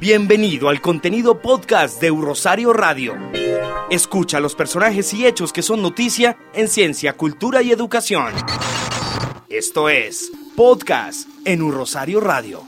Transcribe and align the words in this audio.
Bienvenido 0.00 0.70
al 0.70 0.80
contenido 0.80 1.42
podcast 1.42 2.00
de 2.00 2.08
Rosario 2.08 2.72
Radio. 2.72 3.18
Escucha 3.90 4.40
los 4.40 4.54
personajes 4.54 5.12
y 5.12 5.26
hechos 5.26 5.52
que 5.52 5.60
son 5.60 5.82
noticia 5.82 6.38
en 6.54 6.68
ciencia, 6.68 7.18
cultura 7.18 7.60
y 7.60 7.70
educación. 7.70 8.32
Esto 9.50 9.90
es 9.90 10.32
Podcast 10.56 11.28
en 11.44 11.60
Un 11.60 11.74
Rosario 11.74 12.18
Radio. 12.22 12.62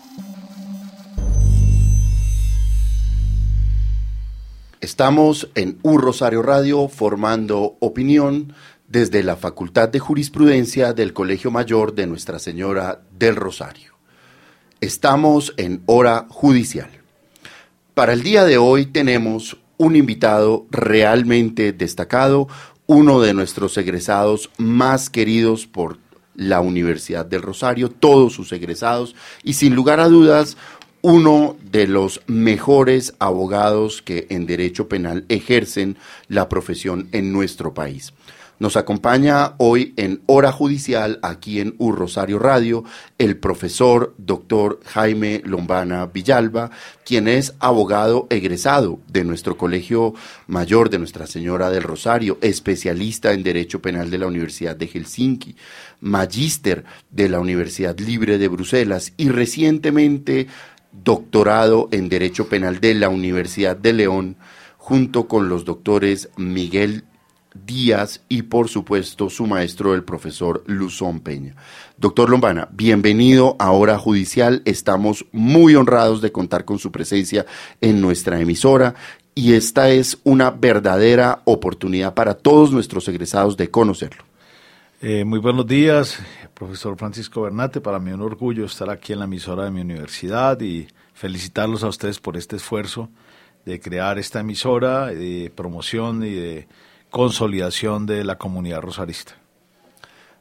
Estamos 4.83 5.49
en 5.55 5.79
Un 5.81 6.03
Rosario 6.03 6.43
Radio 6.43 6.87
formando 6.89 7.79
opinión 7.81 8.53
desde 8.89 9.23
la 9.23 9.37
Facultad 9.37 9.89
de 9.89 10.01
Jurisprudencia 10.01 10.93
del 10.93 11.15
Colegio 11.15 11.51
Mayor 11.51 11.95
de 11.95 12.07
Nuestra 12.07 12.39
Señora 12.39 13.01
del 13.11 13.37
Rosario. 13.37 13.95
Estamos 14.83 15.55
en 15.57 15.83
hora 15.87 16.27
judicial. 16.29 17.02
Para 17.95 18.15
el 18.15 18.23
día 18.23 18.47
de 18.47 18.57
hoy 18.57 18.87
tenemos 18.87 19.59
un 19.77 19.97
invitado 19.97 20.67
realmente 20.71 21.75
destacado, 21.75 22.48
uno 22.87 23.21
de 23.21 23.35
nuestros 23.35 23.77
egresados 23.77 24.48
más 24.57 25.11
queridos 25.11 25.67
por 25.67 25.98
la 26.35 26.63
Universidad 26.63 27.27
del 27.27 27.43
Rosario, 27.43 27.91
todos 27.91 28.33
sus 28.33 28.51
egresados, 28.53 29.15
y 29.43 29.53
sin 29.53 29.75
lugar 29.75 30.01
a 30.01 30.09
dudas, 30.09 30.57
uno 31.03 31.59
de 31.70 31.87
los 31.87 32.23
mejores 32.27 33.13
abogados 33.19 34.01
que 34.01 34.27
en 34.31 34.47
derecho 34.47 34.89
penal 34.89 35.27
ejercen 35.29 35.98
la 36.29 36.48
profesión 36.48 37.09
en 37.13 37.31
nuestro 37.31 37.75
país. 37.75 38.15
Nos 38.63 38.77
acompaña 38.77 39.55
hoy 39.59 39.93
en 39.97 40.23
Hora 40.27 40.53
Judicial, 40.53 41.19
aquí 41.25 41.59
en 41.59 41.75
U 41.79 41.91
Rosario 41.91 42.39
Radio, 42.39 42.85
el 43.19 43.37
profesor 43.37 44.15
doctor 44.19 44.79
Jaime 44.85 45.43
Lombana 45.45 46.07
Villalba, 46.07 46.70
quien 47.05 47.27
es 47.27 47.55
abogado 47.59 48.29
egresado 48.31 49.01
de 49.09 49.25
nuestro 49.25 49.57
Colegio 49.57 50.14
Mayor 50.47 50.91
de 50.91 51.01
Nuestra 51.01 51.27
Señora 51.27 51.70
del 51.70 51.83
Rosario, 51.83 52.39
especialista 52.41 53.33
en 53.33 53.42
Derecho 53.42 53.83
Penal 53.83 54.11
de 54.11 54.19
la 54.19 54.29
Universidad 54.29 54.77
de 54.77 54.86
Helsinki, 54.86 55.57
magíster 55.98 56.85
de 57.11 57.29
la 57.29 57.41
Universidad 57.41 57.98
Libre 57.98 58.39
de 58.39 58.47
Bruselas 58.47 59.13
y 59.17 59.29
recientemente 59.29 60.47
doctorado 60.92 61.89
en 61.91 62.09
Derecho 62.09 62.48
Penal 62.48 62.79
de 62.79 62.95
la 62.95 63.09
Universidad 63.09 63.77
de 63.77 63.92
León, 63.92 64.36
junto 64.77 65.27
con 65.27 65.48
los 65.48 65.65
doctores 65.65 66.29
Miguel 66.36 67.03
Díaz 67.55 68.23
y 68.29 68.42
por 68.42 68.68
supuesto 68.68 69.30
su 69.30 69.46
maestro, 69.46 69.95
el 69.95 70.05
profesor 70.05 70.63
Luzón 70.67 71.20
Peña. 71.20 71.55
Doctor 71.98 72.30
Lombana, 72.30 72.68
bienvenido 72.73 73.57
a 73.58 73.70
Hora 73.70 73.98
Judicial. 73.98 74.63
Estamos 74.64 75.27
muy 75.33 75.74
honrados 75.74 76.20
de 76.20 76.33
contar 76.33 76.64
con 76.64 76.79
su 76.79 76.91
presencia 76.92 77.46
en 77.80 78.01
nuestra 78.01 78.41
emisora 78.41 78.95
y 79.35 79.55
esta 79.55 79.91
es 79.91 80.18
una 80.24 80.51
verdadera 80.51 81.42
oportunidad 81.45 82.14
para 82.14 82.35
todos 82.35 82.73
nuestros 82.73 83.08
egresados 83.08 83.57
de 83.57 83.70
conocerlo. 83.70 84.24
Eh, 85.01 85.24
muy 85.24 85.41
buenos 85.41 85.67
días, 85.67 86.18
profesor 86.55 86.96
Francisco 86.96 87.42
Bernate. 87.42 87.80
Para 87.80 87.98
mí 87.98 88.11
es 88.11 88.14
un 88.14 88.23
orgullo 88.23 88.64
estar 88.67 88.89
aquí 88.89 89.12
en 89.12 89.18
la 89.18 89.24
emisora 89.24 89.64
de 89.64 89.70
mi 89.70 89.80
universidad 89.80 90.61
y 90.61 90.86
felicitarlos 91.12 91.83
a 91.83 91.89
ustedes 91.89 92.20
por 92.20 92.36
este 92.36 92.57
esfuerzo 92.57 93.08
de 93.64 93.80
crear 93.80 94.18
esta 94.18 94.41
emisora, 94.41 95.07
de 95.07 95.52
promoción 95.55 96.24
y 96.24 96.30
de 96.30 96.68
consolidación 97.12 98.06
de 98.06 98.24
la 98.24 98.39
comunidad 98.39 98.80
rosarista. 98.80 99.34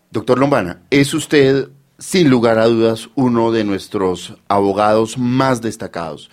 Doctor 0.09 0.39
Lombana, 0.39 0.81
es 0.89 1.13
usted 1.13 1.69
sin 1.99 2.29
lugar 2.29 2.57
a 2.57 2.65
dudas 2.65 3.09
uno 3.13 3.51
de 3.51 3.63
nuestros 3.63 4.35
abogados 4.47 5.17
más 5.17 5.61
destacados, 5.61 6.31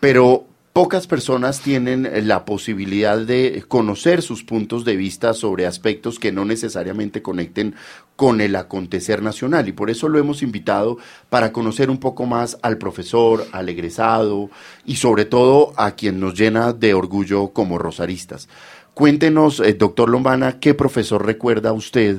pero 0.00 0.46
pocas 0.72 1.06
personas 1.06 1.60
tienen 1.60 2.08
la 2.26 2.44
posibilidad 2.44 3.18
de 3.18 3.64
conocer 3.68 4.22
sus 4.22 4.44
puntos 4.44 4.84
de 4.84 4.96
vista 4.96 5.34
sobre 5.34 5.66
aspectos 5.66 6.18
que 6.18 6.32
no 6.32 6.44
necesariamente 6.44 7.20
conecten 7.20 7.74
con 8.16 8.40
el 8.40 8.54
acontecer 8.56 9.20
nacional 9.20 9.68
y 9.68 9.72
por 9.72 9.90
eso 9.90 10.08
lo 10.08 10.18
hemos 10.18 10.42
invitado 10.42 10.96
para 11.28 11.52
conocer 11.52 11.90
un 11.90 11.98
poco 11.98 12.24
más 12.24 12.56
al 12.62 12.78
profesor, 12.78 13.46
al 13.52 13.68
egresado 13.68 14.48
y 14.86 14.96
sobre 14.96 15.24
todo 15.24 15.72
a 15.76 15.90
quien 15.92 16.20
nos 16.20 16.38
llena 16.38 16.72
de 16.72 16.94
orgullo 16.94 17.48
como 17.48 17.78
rosaristas. 17.78 18.48
Cuéntenos, 18.94 19.60
eh, 19.60 19.72
doctor 19.72 20.10
Lombana, 20.10 20.60
¿qué 20.60 20.74
profesor 20.74 21.24
recuerda 21.24 21.72
usted 21.72 22.18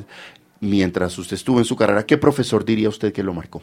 mientras 0.60 1.16
usted 1.20 1.36
estuvo 1.36 1.60
en 1.60 1.66
su 1.66 1.76
carrera? 1.76 2.06
¿Qué 2.06 2.18
profesor 2.18 2.66
diría 2.66 2.90
usted 2.90 3.14
que 3.14 3.22
lo 3.22 3.34
marcó? 3.34 3.62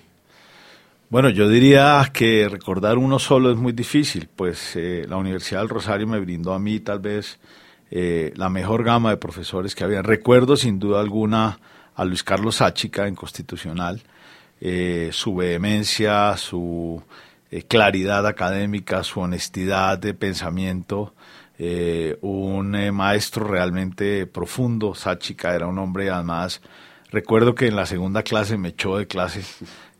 Bueno, 1.08 1.28
yo 1.28 1.48
diría 1.48 2.08
que 2.12 2.48
recordar 2.48 2.98
uno 2.98 3.18
solo 3.18 3.50
es 3.50 3.56
muy 3.56 3.72
difícil, 3.72 4.28
pues 4.34 4.76
eh, 4.76 5.06
la 5.08 5.16
Universidad 5.16 5.58
del 5.60 5.70
Rosario 5.70 6.06
me 6.06 6.20
brindó 6.20 6.54
a 6.54 6.60
mí 6.60 6.78
tal 6.78 7.00
vez 7.00 7.40
eh, 7.90 8.32
la 8.36 8.48
mejor 8.48 8.84
gama 8.84 9.10
de 9.10 9.16
profesores 9.16 9.74
que 9.74 9.82
había. 9.82 10.02
Recuerdo 10.02 10.54
sin 10.56 10.78
duda 10.78 11.00
alguna 11.00 11.58
a 11.96 12.04
Luis 12.04 12.22
Carlos 12.22 12.56
Sáchica 12.56 13.08
en 13.08 13.16
Constitucional, 13.16 14.00
su 15.10 15.34
vehemencia, 15.34 16.36
su 16.36 17.02
claridad 17.66 18.26
académica, 18.26 19.02
su 19.02 19.20
honestidad 19.20 19.98
de 19.98 20.14
pensamiento, 20.14 21.12
eh, 21.62 22.16
un 22.22 22.74
eh, 22.74 22.90
maestro 22.90 23.46
realmente 23.46 24.26
profundo. 24.26 24.94
Sáchica 24.94 25.54
era 25.54 25.66
un 25.66 25.78
hombre, 25.78 26.08
además, 26.08 26.62
recuerdo 27.10 27.54
que 27.54 27.66
en 27.66 27.76
la 27.76 27.84
segunda 27.84 28.22
clase 28.22 28.56
me 28.56 28.70
echó 28.70 28.96
de 28.96 29.06
clase 29.06 29.42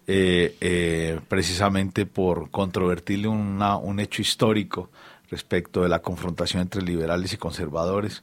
eh, 0.06 1.20
precisamente 1.28 2.06
por 2.06 2.50
controvertirle 2.50 3.28
un 3.28 4.00
hecho 4.00 4.22
histórico 4.22 4.88
respecto 5.30 5.82
de 5.82 5.90
la 5.90 5.98
confrontación 5.98 6.62
entre 6.62 6.80
liberales 6.80 7.34
y 7.34 7.36
conservadores. 7.36 8.22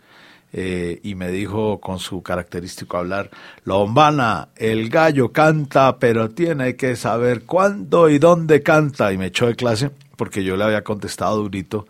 y 0.51 1.13
me 1.13 1.29
dijo 1.29 1.79
con 1.79 1.99
su 1.99 2.23
característico 2.23 2.97
hablar, 2.97 3.29
Lombana, 3.65 4.49
el 4.55 4.89
gallo 4.89 5.31
canta, 5.31 5.99
pero 5.99 6.31
tiene 6.31 6.75
que 6.75 6.95
saber 6.95 7.43
cuándo 7.43 8.09
y 8.09 8.17
dónde 8.17 8.63
canta. 8.63 9.13
Y 9.13 9.19
me 9.19 9.27
echó 9.27 9.45
de 9.45 9.55
clase 9.55 9.91
porque 10.15 10.43
yo 10.43 10.57
le 10.57 10.63
había 10.63 10.83
contestado 10.83 11.37
durito 11.37 11.85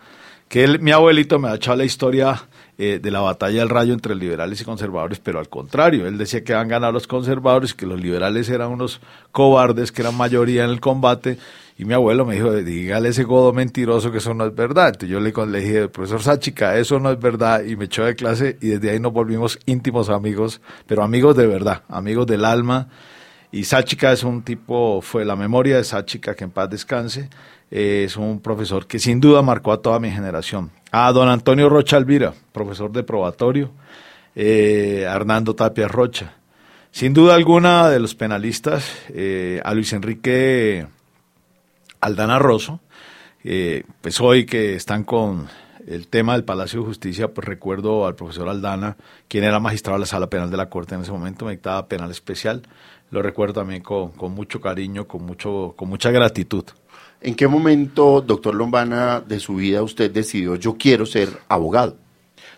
que 0.49 0.77
mi 0.79 0.91
abuelito 0.91 1.39
me 1.39 1.49
ha 1.49 1.55
echado 1.55 1.77
la 1.77 1.85
historia 1.85 2.47
eh, 2.77 2.99
de 3.01 3.11
la 3.11 3.21
batalla 3.21 3.59
del 3.59 3.69
rayo 3.69 3.93
entre 3.93 4.15
liberales 4.15 4.61
y 4.61 4.63
conservadores, 4.63 5.19
pero 5.19 5.39
al 5.39 5.49
contrario, 5.49 6.07
él 6.07 6.17
decía 6.17 6.43
que 6.43 6.53
han 6.53 6.67
ganado 6.67 6.93
los 6.93 7.07
conservadores, 7.07 7.73
que 7.73 7.85
los 7.85 7.99
liberales 7.99 8.49
eran 8.49 8.69
unos 8.69 9.01
cobardes, 9.31 9.91
que 9.91 10.03
eran 10.03 10.15
mayoría 10.15 10.63
en 10.63 10.69
el 10.69 10.79
combate, 10.79 11.37
y 11.77 11.85
mi 11.85 11.93
abuelo 11.93 12.25
me 12.25 12.35
dijo, 12.35 12.53
dígale 12.53 13.09
ese 13.09 13.23
godo 13.23 13.51
mentiroso 13.51 14.11
que 14.11 14.19
eso 14.19 14.33
no 14.33 14.45
es 14.45 14.55
verdad. 14.55 14.87
Entonces 14.87 15.09
yo 15.09 15.19
le, 15.19 15.31
le 15.51 15.59
dije, 15.59 15.89
profesor 15.89 16.23
Sáchica, 16.23 16.77
eso 16.77 16.99
no 16.99 17.11
es 17.11 17.19
verdad, 17.19 17.63
y 17.63 17.75
me 17.75 17.85
echó 17.85 18.05
de 18.05 18.15
clase, 18.15 18.57
y 18.61 18.69
desde 18.69 18.91
ahí 18.91 18.99
nos 18.99 19.13
volvimos 19.13 19.59
íntimos 19.65 20.09
amigos, 20.09 20.61
pero 20.85 21.03
amigos 21.03 21.35
de 21.35 21.47
verdad, 21.47 21.83
amigos 21.89 22.25
del 22.27 22.45
alma, 22.45 22.89
y 23.57 23.63
Sáchica 23.63 24.11
es 24.11 24.23
un 24.23 24.43
tipo, 24.43 25.01
fue 25.01 25.25
la 25.25 25.35
memoria 25.35 25.77
de 25.77 25.83
Sáchica, 25.83 26.35
que 26.35 26.43
en 26.43 26.51
paz 26.51 26.69
descanse, 26.69 27.27
es 27.71 28.15
un 28.15 28.39
profesor 28.39 28.85
que 28.85 28.99
sin 28.99 29.19
duda 29.19 29.41
marcó 29.41 29.71
a 29.71 29.81
toda 29.81 29.99
mi 29.99 30.11
generación. 30.11 30.69
A 30.91 31.11
don 31.11 31.27
Antonio 31.27 31.67
Rocha 31.67 31.97
Alvira, 31.97 32.35
profesor 32.51 32.91
de 32.91 33.01
probatorio, 33.01 33.71
eh, 34.35 35.07
Hernando 35.09 35.55
Tapia 35.55 35.87
Rocha. 35.87 36.35
Sin 36.91 37.15
duda 37.15 37.33
alguna 37.33 37.89
de 37.89 37.99
los 37.99 38.13
penalistas, 38.13 38.95
eh, 39.09 39.59
a 39.63 39.73
Luis 39.73 39.91
Enrique 39.91 40.85
Aldana 41.99 42.37
Rosso, 42.37 42.79
eh, 43.43 43.85
pues 44.01 44.21
hoy 44.21 44.45
que 44.45 44.75
están 44.75 45.03
con 45.03 45.47
el 45.87 46.09
tema 46.09 46.33
del 46.33 46.43
Palacio 46.43 46.81
de 46.81 46.85
Justicia, 46.85 47.33
pues 47.33 47.47
recuerdo 47.47 48.05
al 48.05 48.13
profesor 48.13 48.49
Aldana, 48.49 48.97
quien 49.27 49.45
era 49.45 49.59
magistrado 49.59 49.97
de 49.97 50.01
la 50.01 50.05
Sala 50.05 50.29
Penal 50.29 50.51
de 50.51 50.57
la 50.57 50.69
Corte 50.69 50.93
en 50.93 51.01
ese 51.01 51.11
momento, 51.11 51.45
me 51.45 51.51
dictaba 51.51 51.87
penal 51.87 52.11
especial. 52.11 52.61
Lo 53.11 53.21
recuerdo 53.21 53.55
también 53.61 53.81
con, 53.81 54.11
con 54.11 54.33
mucho 54.33 54.59
cariño, 54.59 55.07
con, 55.07 55.25
mucho, 55.25 55.73
con 55.77 55.89
mucha 55.89 56.11
gratitud. 56.11 56.65
¿En 57.21 57.35
qué 57.35 57.47
momento, 57.47 58.21
doctor 58.21 58.53
Lombana, 58.53 59.21
de 59.21 59.39
su 59.39 59.55
vida 59.55 59.81
usted 59.81 60.11
decidió 60.11 60.55
yo 60.55 60.75
quiero 60.77 61.05
ser 61.05 61.29
abogado? 61.47 61.97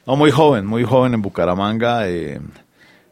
No, 0.05 0.15
muy 0.15 0.31
joven, 0.31 0.65
muy 0.65 0.83
joven 0.83 1.13
en 1.13 1.21
Bucaramanga. 1.21 2.09
Eh, 2.09 2.41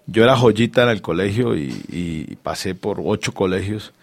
yo 0.08 0.24
era 0.24 0.36
joyita 0.36 0.84
en 0.84 0.90
el 0.90 1.02
colegio 1.02 1.56
y, 1.56 2.38
pasé 2.42 2.76
por 2.76 3.02
ocho 3.04 3.34
colegios, 3.34 3.94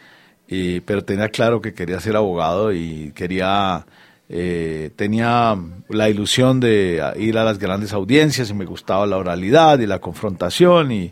pero 0.84 1.02
tenía 1.02 1.28
claro 1.30 1.60
que 1.60 1.72
quería 1.72 1.98
ser 1.98 2.14
abogado 2.14 2.72
y 2.72 3.12
quería, 3.14 3.86
eh, 4.28 4.90
tenía 4.96 5.56
la 5.88 6.10
ilusión 6.10 6.60
de 6.60 7.02
ir 7.16 7.38
a 7.38 7.44
las 7.44 7.58
grandes 7.58 7.94
audiencias 7.94 8.50
y 8.50 8.54
me 8.54 8.66
gustaba 8.66 9.06
la 9.06 9.16
oralidad 9.16 9.78
y 9.78 9.86
la 9.86 9.98
confrontación 9.98 11.10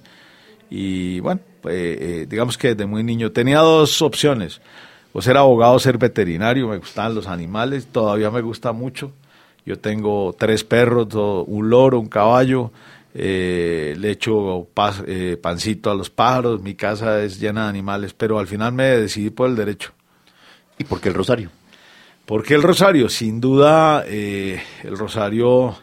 y, 0.70 1.20
bueno, 1.20 1.40
eh, 1.69 2.26
digamos 2.29 2.59
que 2.59 2.75
desde 2.75 2.87
muy 2.87 3.03
niño 3.03 3.32
tenía 3.32 3.59
dos 3.59 4.03
opciones 4.03 4.61
o 5.12 5.20
ser 5.20 5.37
abogado 5.37 5.75
o 5.75 5.79
ser 5.79 5.99
veterinario, 5.99 6.69
me 6.69 6.79
gustaban 6.79 7.14
los 7.14 7.26
animales, 7.26 7.87
todavía 7.87 8.31
me 8.31 8.41
gusta 8.41 8.73
mucho. 8.73 9.12
Yo 9.64 9.79
tengo 9.79 10.35
tres 10.37 10.64
perros, 10.64 11.09
un 11.14 11.70
loro, 11.70 12.00
un 12.00 12.09
caballo, 12.09 12.73
eh, 13.14 13.94
le 13.99 14.11
echo 14.11 14.69
eh, 15.06 15.38
pancito 15.41 15.91
a 15.91 15.94
los 15.94 16.11
pájaros, 16.11 16.62
mi 16.62 16.75
casa 16.75 17.23
es 17.23 17.38
llena 17.38 17.65
de 17.65 17.69
animales, 17.69 18.15
pero 18.15 18.38
al 18.38 18.47
final 18.47 18.73
me 18.73 18.85
decidí 18.85 19.31
por 19.31 19.49
el 19.49 19.56
derecho. 19.56 19.93
¿Y 20.79 20.85
por 20.85 21.00
qué 21.00 21.11
el 21.11 21.15
Rosario? 21.15 21.50
¿Por 22.25 22.43
qué 22.43 22.55
el 22.55 22.62
Rosario? 22.62 23.08
Sin 23.08 23.41
duda, 23.41 24.05
eh, 24.06 24.62
el 24.82 24.97
Rosario 24.97 25.76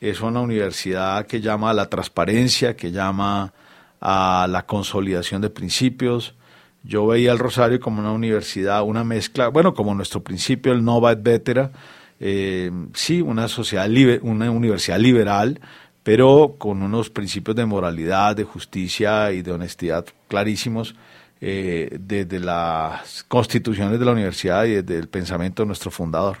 es 0.00 0.20
una 0.20 0.40
universidad 0.40 1.26
que 1.26 1.40
llama 1.40 1.70
a 1.70 1.74
la 1.74 1.88
transparencia, 1.88 2.76
que 2.76 2.90
llama 2.90 3.52
a 4.00 4.46
la 4.48 4.66
consolidación 4.66 5.42
de 5.42 5.50
principios, 5.50 6.34
yo 6.82 7.06
veía 7.06 7.32
el 7.32 7.38
Rosario 7.38 7.80
como 7.80 8.00
una 8.00 8.12
universidad, 8.12 8.82
una 8.82 9.02
mezcla, 9.02 9.48
bueno, 9.48 9.74
como 9.74 9.94
nuestro 9.94 10.22
principio, 10.22 10.72
el 10.72 10.84
Nova 10.84 11.12
et 11.12 11.22
Vetera, 11.22 11.72
eh, 12.20 12.70
sí, 12.94 13.20
una, 13.20 13.48
sociedad 13.48 13.88
una 14.22 14.50
universidad 14.50 14.98
liberal, 14.98 15.60
pero 16.02 16.54
con 16.58 16.82
unos 16.82 17.10
principios 17.10 17.56
de 17.56 17.66
moralidad, 17.66 18.36
de 18.36 18.44
justicia 18.44 19.32
y 19.32 19.42
de 19.42 19.52
honestidad 19.52 20.06
clarísimos 20.28 20.94
eh, 21.40 21.98
desde 22.00 22.38
las 22.38 23.24
constituciones 23.24 23.98
de 23.98 24.04
la 24.04 24.12
universidad 24.12 24.64
y 24.64 24.74
desde 24.82 24.98
el 24.98 25.08
pensamiento 25.08 25.62
de 25.62 25.66
nuestro 25.66 25.90
fundador. 25.90 26.38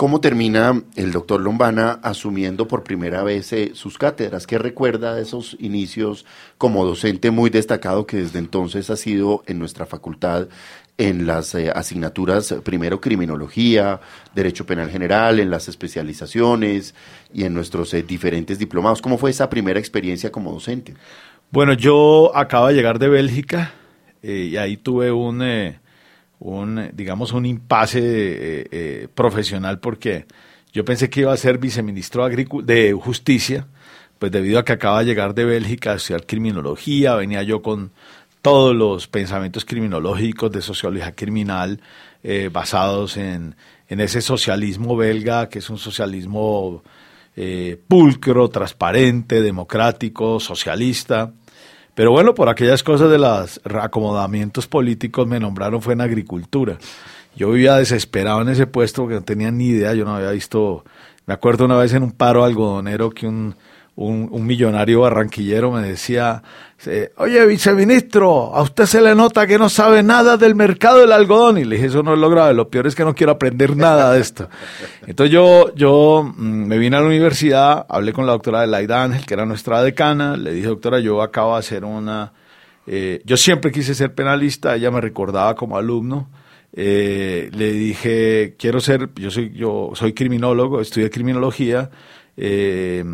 ¿Cómo 0.00 0.22
termina 0.22 0.82
el 0.96 1.12
doctor 1.12 1.42
Lombana 1.42 2.00
asumiendo 2.02 2.66
por 2.66 2.84
primera 2.84 3.22
vez 3.22 3.52
eh, 3.52 3.72
sus 3.74 3.98
cátedras? 3.98 4.46
¿Qué 4.46 4.56
recuerda 4.56 5.14
de 5.14 5.20
esos 5.20 5.58
inicios 5.60 6.24
como 6.56 6.86
docente 6.86 7.30
muy 7.30 7.50
destacado 7.50 8.06
que 8.06 8.16
desde 8.16 8.38
entonces 8.38 8.88
ha 8.88 8.96
sido 8.96 9.42
en 9.46 9.58
nuestra 9.58 9.84
facultad 9.84 10.48
en 10.96 11.26
las 11.26 11.54
eh, 11.54 11.70
asignaturas, 11.70 12.54
primero 12.64 12.98
criminología, 12.98 14.00
derecho 14.34 14.64
penal 14.64 14.88
general, 14.88 15.38
en 15.38 15.50
las 15.50 15.68
especializaciones 15.68 16.94
y 17.34 17.44
en 17.44 17.52
nuestros 17.52 17.92
eh, 17.92 18.02
diferentes 18.02 18.58
diplomados? 18.58 19.02
¿Cómo 19.02 19.18
fue 19.18 19.28
esa 19.28 19.50
primera 19.50 19.78
experiencia 19.78 20.32
como 20.32 20.50
docente? 20.50 20.94
Bueno, 21.50 21.74
yo 21.74 22.34
acabo 22.34 22.68
de 22.68 22.72
llegar 22.72 22.98
de 22.98 23.10
Bélgica 23.10 23.74
y 24.22 24.56
ahí 24.56 24.78
tuve 24.78 25.12
un 25.12 25.42
un, 26.40 26.90
digamos, 26.94 27.32
un 27.32 27.46
impasse 27.46 28.00
eh, 28.00 28.68
eh, 28.70 29.08
profesional 29.14 29.78
porque 29.78 30.26
yo 30.72 30.84
pensé 30.84 31.08
que 31.10 31.20
iba 31.20 31.32
a 31.32 31.36
ser 31.36 31.58
viceministro 31.58 32.28
de 32.28 32.92
Justicia, 32.92 33.66
pues 34.18 34.32
debido 34.32 34.58
a 34.58 34.64
que 34.64 34.72
acaba 34.72 35.00
de 35.00 35.06
llegar 35.06 35.34
de 35.34 35.44
Bélgica 35.44 35.92
a 35.92 35.96
estudiar 35.96 36.26
criminología, 36.26 37.14
venía 37.14 37.42
yo 37.42 37.62
con 37.62 37.92
todos 38.42 38.74
los 38.74 39.06
pensamientos 39.06 39.64
criminológicos 39.64 40.50
de 40.50 40.62
sociología 40.62 41.14
criminal 41.14 41.80
eh, 42.22 42.48
basados 42.50 43.16
en, 43.16 43.54
en, 43.88 44.00
ese 44.00 44.22
socialismo 44.22 44.96
belga, 44.96 45.48
que 45.48 45.58
es 45.58 45.68
un 45.70 45.78
socialismo 45.78 46.82
pulcro, 47.88 48.50
transparente, 48.50 49.40
democrático, 49.40 50.40
socialista. 50.40 51.32
Pero 52.00 52.12
bueno, 52.12 52.34
por 52.34 52.48
aquellas 52.48 52.82
cosas 52.82 53.10
de 53.10 53.18
los 53.18 53.60
acomodamientos 53.62 54.66
políticos 54.66 55.26
me 55.26 55.38
nombraron 55.38 55.82
fue 55.82 55.92
en 55.92 56.00
agricultura. 56.00 56.78
Yo 57.36 57.50
vivía 57.50 57.74
desesperado 57.76 58.40
en 58.40 58.48
ese 58.48 58.66
puesto 58.66 59.02
porque 59.02 59.16
no 59.16 59.22
tenía 59.22 59.50
ni 59.50 59.66
idea, 59.66 59.92
yo 59.92 60.06
no 60.06 60.14
había 60.14 60.30
visto, 60.30 60.82
me 61.26 61.34
acuerdo 61.34 61.66
una 61.66 61.76
vez 61.76 61.92
en 61.92 62.02
un 62.02 62.12
paro 62.12 62.42
algodonero 62.42 63.10
que 63.10 63.26
un 63.26 63.54
un, 64.00 64.46
millonario 64.46 65.02
barranquillero 65.02 65.70
me 65.70 65.82
decía, 65.82 66.42
oye, 67.18 67.46
viceministro, 67.46 68.54
a 68.54 68.62
usted 68.62 68.86
se 68.86 69.00
le 69.00 69.14
nota 69.14 69.46
que 69.46 69.58
no 69.58 69.68
sabe 69.68 70.02
nada 70.02 70.38
del 70.38 70.54
mercado 70.54 71.00
del 71.00 71.12
algodón. 71.12 71.58
Y 71.58 71.64
le 71.64 71.76
dije, 71.76 71.88
eso 71.88 72.02
no 72.02 72.14
es 72.14 72.18
lo 72.18 72.30
grave, 72.30 72.54
lo 72.54 72.68
peor 72.68 72.86
es 72.86 72.94
que 72.94 73.04
no 73.04 73.14
quiero 73.14 73.32
aprender 73.32 73.76
nada 73.76 74.12
de 74.12 74.20
esto. 74.20 74.48
Entonces 75.06 75.32
yo, 75.32 75.74
yo 75.74 76.22
mm, 76.22 76.66
me 76.66 76.78
vine 76.78 76.96
a 76.96 77.00
la 77.00 77.06
universidad, 77.06 77.86
hablé 77.88 78.12
con 78.12 78.26
la 78.26 78.32
doctora 78.32 78.60
Adelaida 78.60 79.02
Ángel, 79.02 79.26
que 79.26 79.34
era 79.34 79.44
nuestra 79.44 79.82
decana, 79.82 80.36
le 80.36 80.52
dije, 80.54 80.68
doctora, 80.68 80.98
yo 81.00 81.20
acabo 81.22 81.52
de 81.52 81.58
hacer 81.58 81.84
una... 81.84 82.32
Eh, 82.86 83.20
yo 83.24 83.36
siempre 83.36 83.70
quise 83.70 83.94
ser 83.94 84.14
penalista, 84.14 84.74
ella 84.74 84.90
me 84.90 85.00
recordaba 85.00 85.54
como 85.54 85.76
alumno. 85.76 86.30
Eh, 86.72 87.50
le 87.52 87.72
dije, 87.72 88.54
quiero 88.58 88.80
ser, 88.80 89.10
yo 89.14 89.30
soy, 89.30 89.52
yo 89.54 89.90
soy 89.94 90.14
criminólogo, 90.14 90.80
estudié 90.80 91.10
criminología. 91.10 91.90
Eh, 92.36 93.04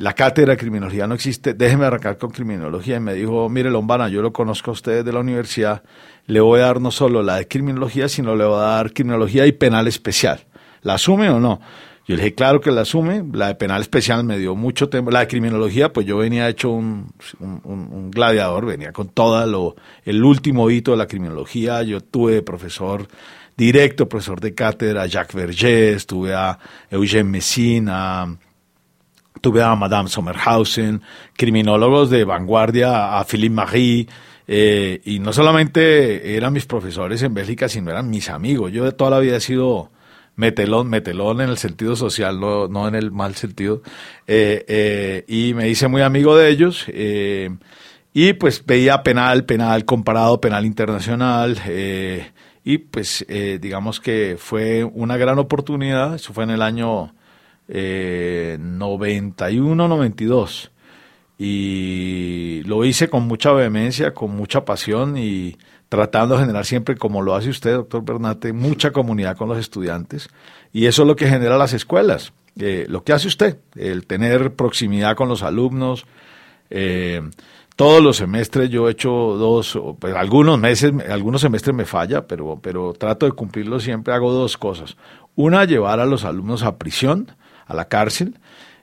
la 0.00 0.14
cátedra 0.14 0.54
de 0.54 0.56
criminología 0.56 1.06
no 1.06 1.14
existe, 1.14 1.52
déjeme 1.52 1.84
arrancar 1.84 2.16
con 2.16 2.30
criminología. 2.30 2.96
Y 2.96 3.00
me 3.00 3.14
dijo, 3.14 3.48
mire 3.48 3.70
Lombana, 3.70 4.08
yo 4.08 4.22
lo 4.22 4.32
conozco 4.32 4.70
a 4.70 4.72
ustedes 4.72 5.04
de 5.04 5.12
la 5.12 5.20
universidad, 5.20 5.82
le 6.26 6.40
voy 6.40 6.60
a 6.60 6.64
dar 6.64 6.80
no 6.80 6.90
solo 6.90 7.22
la 7.22 7.36
de 7.36 7.46
criminología, 7.46 8.08
sino 8.08 8.34
le 8.34 8.44
voy 8.44 8.58
a 8.58 8.62
dar 8.62 8.92
criminología 8.92 9.46
y 9.46 9.52
penal 9.52 9.86
especial. 9.88 10.40
¿La 10.82 10.94
asume 10.94 11.28
o 11.28 11.38
no? 11.38 11.60
Yo 12.08 12.16
le 12.16 12.22
dije, 12.22 12.34
claro 12.34 12.60
que 12.60 12.70
la 12.70 12.80
asume, 12.80 13.22
la 13.34 13.48
de 13.48 13.54
penal 13.56 13.82
especial 13.82 14.24
me 14.24 14.38
dio 14.38 14.56
mucho 14.56 14.88
tiempo, 14.88 15.10
la 15.10 15.20
de 15.20 15.28
criminología, 15.28 15.92
pues 15.92 16.06
yo 16.06 16.16
venía 16.16 16.48
hecho 16.48 16.70
un, 16.70 17.12
un, 17.38 18.10
gladiador, 18.10 18.66
venía 18.66 18.92
con 18.92 19.08
todo 19.08 19.46
lo, 19.46 19.76
el 20.04 20.24
último 20.24 20.70
hito 20.70 20.92
de 20.92 20.96
la 20.96 21.06
criminología, 21.06 21.82
yo 21.82 22.00
tuve 22.00 22.42
profesor 22.42 23.06
directo, 23.56 24.08
profesor 24.08 24.40
de 24.40 24.54
cátedra, 24.54 25.06
Jacques 25.06 25.36
Vergés, 25.36 26.06
tuve 26.06 26.34
a 26.34 26.58
Eugène 26.90 27.28
Messina, 27.28 28.26
Tuve 29.40 29.62
a 29.62 29.74
Madame 29.74 30.08
Sommerhausen, 30.08 31.02
criminólogos 31.34 32.10
de 32.10 32.24
vanguardia, 32.24 33.18
a 33.18 33.24
Philippe 33.24 33.54
Marie, 33.54 34.06
eh, 34.52 35.00
y 35.04 35.20
no 35.20 35.32
solamente 35.32 36.36
eran 36.36 36.52
mis 36.52 36.66
profesores 36.66 37.22
en 37.22 37.32
Bélgica, 37.32 37.68
sino 37.68 37.90
eran 37.90 38.10
mis 38.10 38.28
amigos. 38.28 38.72
Yo 38.72 38.84
de 38.84 38.90
toda 38.90 39.10
la 39.10 39.20
vida 39.20 39.36
he 39.36 39.40
sido 39.40 39.90
metelón, 40.34 40.88
metelón 40.88 41.40
en 41.40 41.50
el 41.50 41.56
sentido 41.56 41.94
social, 41.94 42.40
no, 42.40 42.88
en 42.88 42.94
el 42.96 43.12
mal 43.12 43.36
sentido, 43.36 43.82
eh, 44.26 44.64
eh, 44.66 45.24
y 45.28 45.54
me 45.54 45.68
hice 45.68 45.86
muy 45.86 46.02
amigo 46.02 46.36
de 46.36 46.48
ellos. 46.48 46.86
y 48.12 48.32
pues 48.32 48.66
veía 48.66 49.04
penal, 49.04 49.44
penal 49.44 49.84
comparado, 49.84 50.40
penal 50.40 50.66
internacional, 50.66 51.56
y 52.64 52.78
pues 52.78 53.24
digamos 53.60 54.00
que 54.00 54.36
fue 54.36 54.82
una 54.82 55.16
gran 55.16 55.38
oportunidad, 55.38 56.16
eso 56.16 56.32
fue 56.32 56.42
en 56.44 56.50
el 56.50 56.62
año 56.62 57.14
eh, 57.70 58.58
91-92. 58.60 60.70
Y 61.38 62.62
lo 62.66 62.84
hice 62.84 63.08
con 63.08 63.26
mucha 63.26 63.52
vehemencia, 63.52 64.12
con 64.12 64.36
mucha 64.36 64.66
pasión 64.66 65.16
y 65.16 65.56
tratando 65.88 66.34
de 66.34 66.42
generar 66.42 66.66
siempre, 66.66 66.96
como 66.96 67.22
lo 67.22 67.34
hace 67.34 67.48
usted, 67.48 67.76
doctor 67.76 68.04
Bernate, 68.04 68.52
mucha 68.52 68.90
comunidad 68.90 69.38
con 69.38 69.48
los 69.48 69.56
estudiantes. 69.56 70.28
Y 70.72 70.86
eso 70.86 71.02
es 71.02 71.08
lo 71.08 71.16
que 71.16 71.28
genera 71.28 71.56
las 71.56 71.72
escuelas. 71.72 72.34
Eh, 72.58 72.84
lo 72.88 73.04
que 73.04 73.14
hace 73.14 73.28
usted, 73.28 73.58
el 73.74 74.06
tener 74.06 74.54
proximidad 74.54 75.16
con 75.16 75.28
los 75.28 75.42
alumnos. 75.42 76.04
Eh, 76.68 77.22
todos 77.74 78.02
los 78.02 78.18
semestres 78.18 78.68
yo 78.68 78.88
he 78.88 78.92
hecho 78.92 79.10
dos, 79.10 79.80
pues 79.98 80.14
algunos 80.14 80.58
meses, 80.58 80.92
algunos 81.08 81.40
semestres 81.40 81.74
me 81.74 81.86
falla, 81.86 82.26
pero, 82.26 82.60
pero 82.60 82.92
trato 82.92 83.24
de 83.24 83.32
cumplirlo 83.32 83.80
siempre. 83.80 84.12
Hago 84.12 84.30
dos 84.32 84.58
cosas. 84.58 84.98
Una, 85.36 85.64
llevar 85.64 86.00
a 86.00 86.06
los 86.06 86.26
alumnos 86.26 86.64
a 86.64 86.76
prisión 86.76 87.30
a 87.70 87.74
la 87.74 87.86
cárcel 87.86 88.34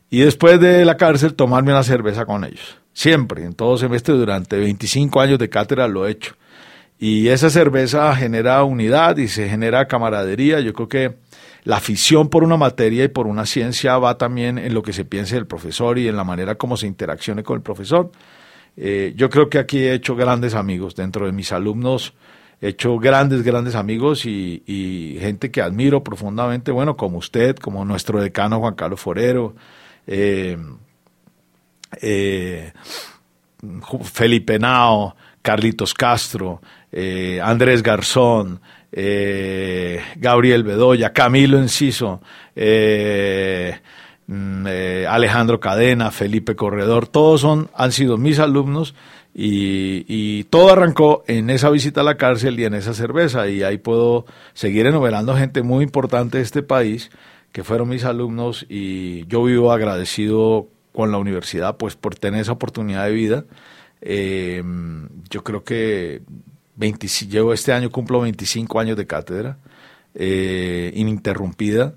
y 0.10 0.20
después 0.20 0.60
de 0.60 0.86
la 0.86 0.98
cárcel 0.98 1.34
tomarme 1.34 1.72
una 1.72 1.84
cerveza 1.84 2.26
con 2.26 2.46
ellos. 2.46 2.78
Siempre, 2.94 3.44
en 3.44 3.54
todo 3.54 3.78
semestre, 3.78 4.16
durante 4.16 4.58
25 4.58 5.20
años 5.20 5.38
de 5.38 5.50
cátedra 5.50 5.88
lo 5.88 6.08
he 6.08 6.12
hecho. 6.12 6.36
Y 6.98 7.28
esa 7.28 7.50
cerveza 7.50 8.16
genera 8.16 8.64
unidad 8.64 9.18
y 9.18 9.28
se 9.28 9.48
genera 9.48 9.88
camaradería. 9.88 10.62
Yo 10.62 10.74
creo 10.74 10.88
que 10.88 11.16
la 11.64 11.78
afición 11.78 12.30
por 12.30 12.44
una 12.44 12.58
materia 12.58 13.04
y 13.04 13.10
por 13.10 13.28
una 13.28 13.46
ciencia 13.46 13.98
va 13.98 14.18
también 14.18 14.58
en 14.58 14.74
lo 14.74 14.82
que 14.82 14.94
se 14.94 15.06
piense 15.06 15.36
del 15.36 15.46
profesor 15.46 16.00
y 16.00 16.08
en 16.08 16.16
la 16.16 16.24
manera 16.24 16.56
como 16.56 16.78
se 16.78 16.88
interaccione 16.88 17.44
con 17.44 17.58
el 17.58 17.62
profesor. 17.62 18.10
Eh, 18.78 19.14
yo 19.16 19.30
creo 19.30 19.50
que 19.50 19.60
aquí 19.60 19.80
he 19.80 19.94
hecho 19.94 20.16
grandes 20.16 20.56
amigos 20.56 20.96
dentro 20.96 21.26
de 21.26 21.34
mis 21.34 21.52
alumnos, 21.52 22.14
he 22.62 22.70
hecho 22.70 22.98
grandes, 22.98 23.44
grandes 23.44 23.76
amigos 23.76 24.26
y, 24.26 25.18
gente 25.20 25.52
que 25.52 25.62
admiro 25.62 26.04
profundamente, 26.04 26.72
bueno, 26.72 26.98
como 26.98 27.18
usted, 27.18 27.56
como 27.56 27.86
nuestro 27.86 28.22
decano 28.22 28.60
Juan 28.60 28.76
Carlos 28.76 29.00
Forero, 29.00 29.56
eh, 30.06 30.58
eh, 32.02 32.72
Felipe 34.04 34.60
Nao, 34.60 35.16
Carlitos 35.42 35.94
Castro, 35.94 36.62
Andrés 37.42 37.84
Garzón, 37.84 38.60
Gabriel 38.92 40.64
Bedoya, 40.64 41.14
Camilo 41.14 41.58
Enciso, 41.60 42.22
Mm, 44.28 44.66
eh, 44.68 45.06
Alejandro 45.10 45.62
Cadena, 45.62 46.12
Felipe 46.12 46.58
Corredor, 46.58 47.08
todos 47.08 47.40
son, 47.42 47.70
han 47.74 47.94
sido 47.94 48.18
mis 48.18 48.40
alumnos 48.40 48.94
y, 49.40 50.44
todo 50.46 50.72
arrancó 50.72 51.24
en 51.28 51.52
esa 51.52 51.70
visita 51.70 52.02
a 52.02 52.04
la 52.04 52.18
cárcel 52.18 52.60
y 52.60 52.66
en 52.66 52.74
esa 52.74 52.96
cerveza 52.96 53.48
y 53.48 53.62
ahí 53.62 53.78
puedo 53.78 54.26
seguir 54.54 54.88
enumerando 54.88 55.36
gente 55.36 55.62
muy 55.62 55.84
importante 55.84 56.38
de 56.38 56.44
este 56.44 56.64
país 56.64 57.12
que 57.52 57.64
fueron 57.64 57.90
mis 57.90 58.04
alumnos 58.04 58.66
y 58.68 59.28
yo 59.28 59.44
vivo 59.44 59.72
agradecido 59.72 60.68
con 60.92 61.12
la 61.12 61.20
universidad 61.20 61.78
pues 61.78 61.96
por 61.96 62.16
tener 62.16 62.42
esa 62.42 62.54
oportunidad 62.54 63.06
de 63.06 63.12
vida. 63.12 63.46
Eh, 64.02 64.64
yo 65.30 65.44
creo 65.44 65.64
que 65.64 66.22
20, 66.78 67.08
llevo 67.30 67.54
este 67.54 67.74
año, 67.74 67.92
cumplo 67.92 68.22
25 68.22 68.80
años 68.80 68.98
de 68.98 69.06
cátedra 69.06 69.60
eh, 70.16 70.92
ininterrumpida. 70.96 71.94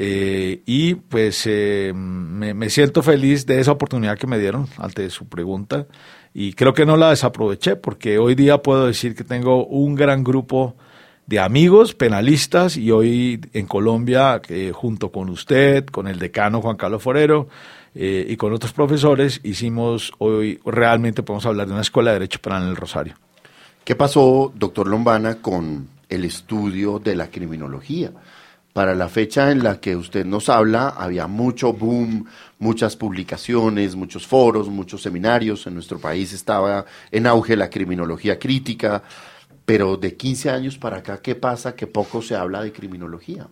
Eh, 0.00 0.62
y 0.64 0.94
pues 0.94 1.42
eh, 1.46 1.92
me, 1.92 2.70
siento 2.70 3.02
feliz 3.02 3.46
de 3.46 3.60
esa 3.60 3.72
oportunidad 3.72 4.16
que 4.16 4.28
me 4.28 4.38
dieron 4.38 4.68
ante 4.78 5.10
su 5.10 5.26
pregunta 5.26 5.88
y 6.34 6.52
creo 6.52 6.74
que 6.74 6.86
no 6.86 6.96
la 6.96 7.10
desaproveché 7.10 7.76
porque 7.76 8.18
hoy 8.18 8.34
día 8.34 8.58
puedo 8.62 8.86
decir 8.86 9.14
que 9.14 9.24
tengo 9.24 9.66
un 9.66 9.94
gran 9.94 10.24
grupo 10.24 10.76
de 11.26 11.40
amigos 11.40 11.94
penalistas 11.94 12.76
y 12.76 12.90
hoy 12.90 13.40
en 13.52 13.66
Colombia 13.66 14.40
eh, 14.48 14.72
junto 14.74 15.10
con 15.10 15.28
usted, 15.28 15.86
con 15.86 16.08
el 16.08 16.18
decano 16.18 16.62
Juan 16.62 16.76
Carlos 16.76 17.02
Forero 17.02 17.48
y 17.94 18.36
con 18.36 18.52
otros 18.52 18.72
profesores 18.72 19.40
hicimos 19.42 20.12
hoy 20.18 20.60
realmente 20.64 21.24
podemos 21.24 21.46
hablar 21.46 21.66
de 21.66 21.72
una 21.72 21.82
escuela 21.82 22.10
de 22.10 22.20
derecho 22.20 22.38
penal 22.40 22.62
en 22.62 22.68
el 22.68 22.76
Rosario. 22.76 23.14
¿Qué 23.88 23.96
pasó, 23.96 24.52
doctor 24.54 24.86
Lombana, 24.86 25.36
con 25.36 25.88
el 26.10 26.24
estudio 26.26 26.98
de 26.98 27.16
la 27.16 27.28
criminología? 27.28 28.12
Para 28.78 28.94
la 28.94 29.08
fecha 29.08 29.50
en 29.50 29.64
la 29.64 29.80
que 29.80 29.96
usted 29.96 30.24
nos 30.24 30.48
habla, 30.48 30.90
había 30.90 31.26
mucho 31.26 31.72
boom, 31.72 32.24
muchas 32.60 32.94
publicaciones, 32.94 33.96
muchos 33.96 34.24
foros, 34.24 34.68
muchos 34.68 35.02
seminarios. 35.02 35.66
En 35.66 35.74
nuestro 35.74 35.98
país 35.98 36.32
estaba 36.32 36.86
en 37.10 37.26
auge 37.26 37.56
la 37.56 37.70
criminología 37.70 38.38
crítica. 38.38 39.02
Pero 39.64 39.96
de 39.96 40.16
15 40.16 40.50
años 40.50 40.78
para 40.78 40.98
acá, 40.98 41.20
¿qué 41.20 41.34
pasa? 41.34 41.74
Que 41.74 41.88
poco 41.88 42.22
se 42.22 42.36
habla 42.36 42.62
de 42.62 42.70
criminología. 42.70 43.48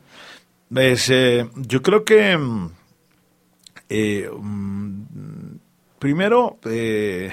Pues, 0.73 1.11
eh, 1.11 1.50
yo 1.56 1.83
creo 1.83 2.04
que 2.04 2.37
mm, 2.38 2.71
eh, 3.88 4.30
mm, 4.33 5.02
primero 5.99 6.61
eh, 6.66 7.33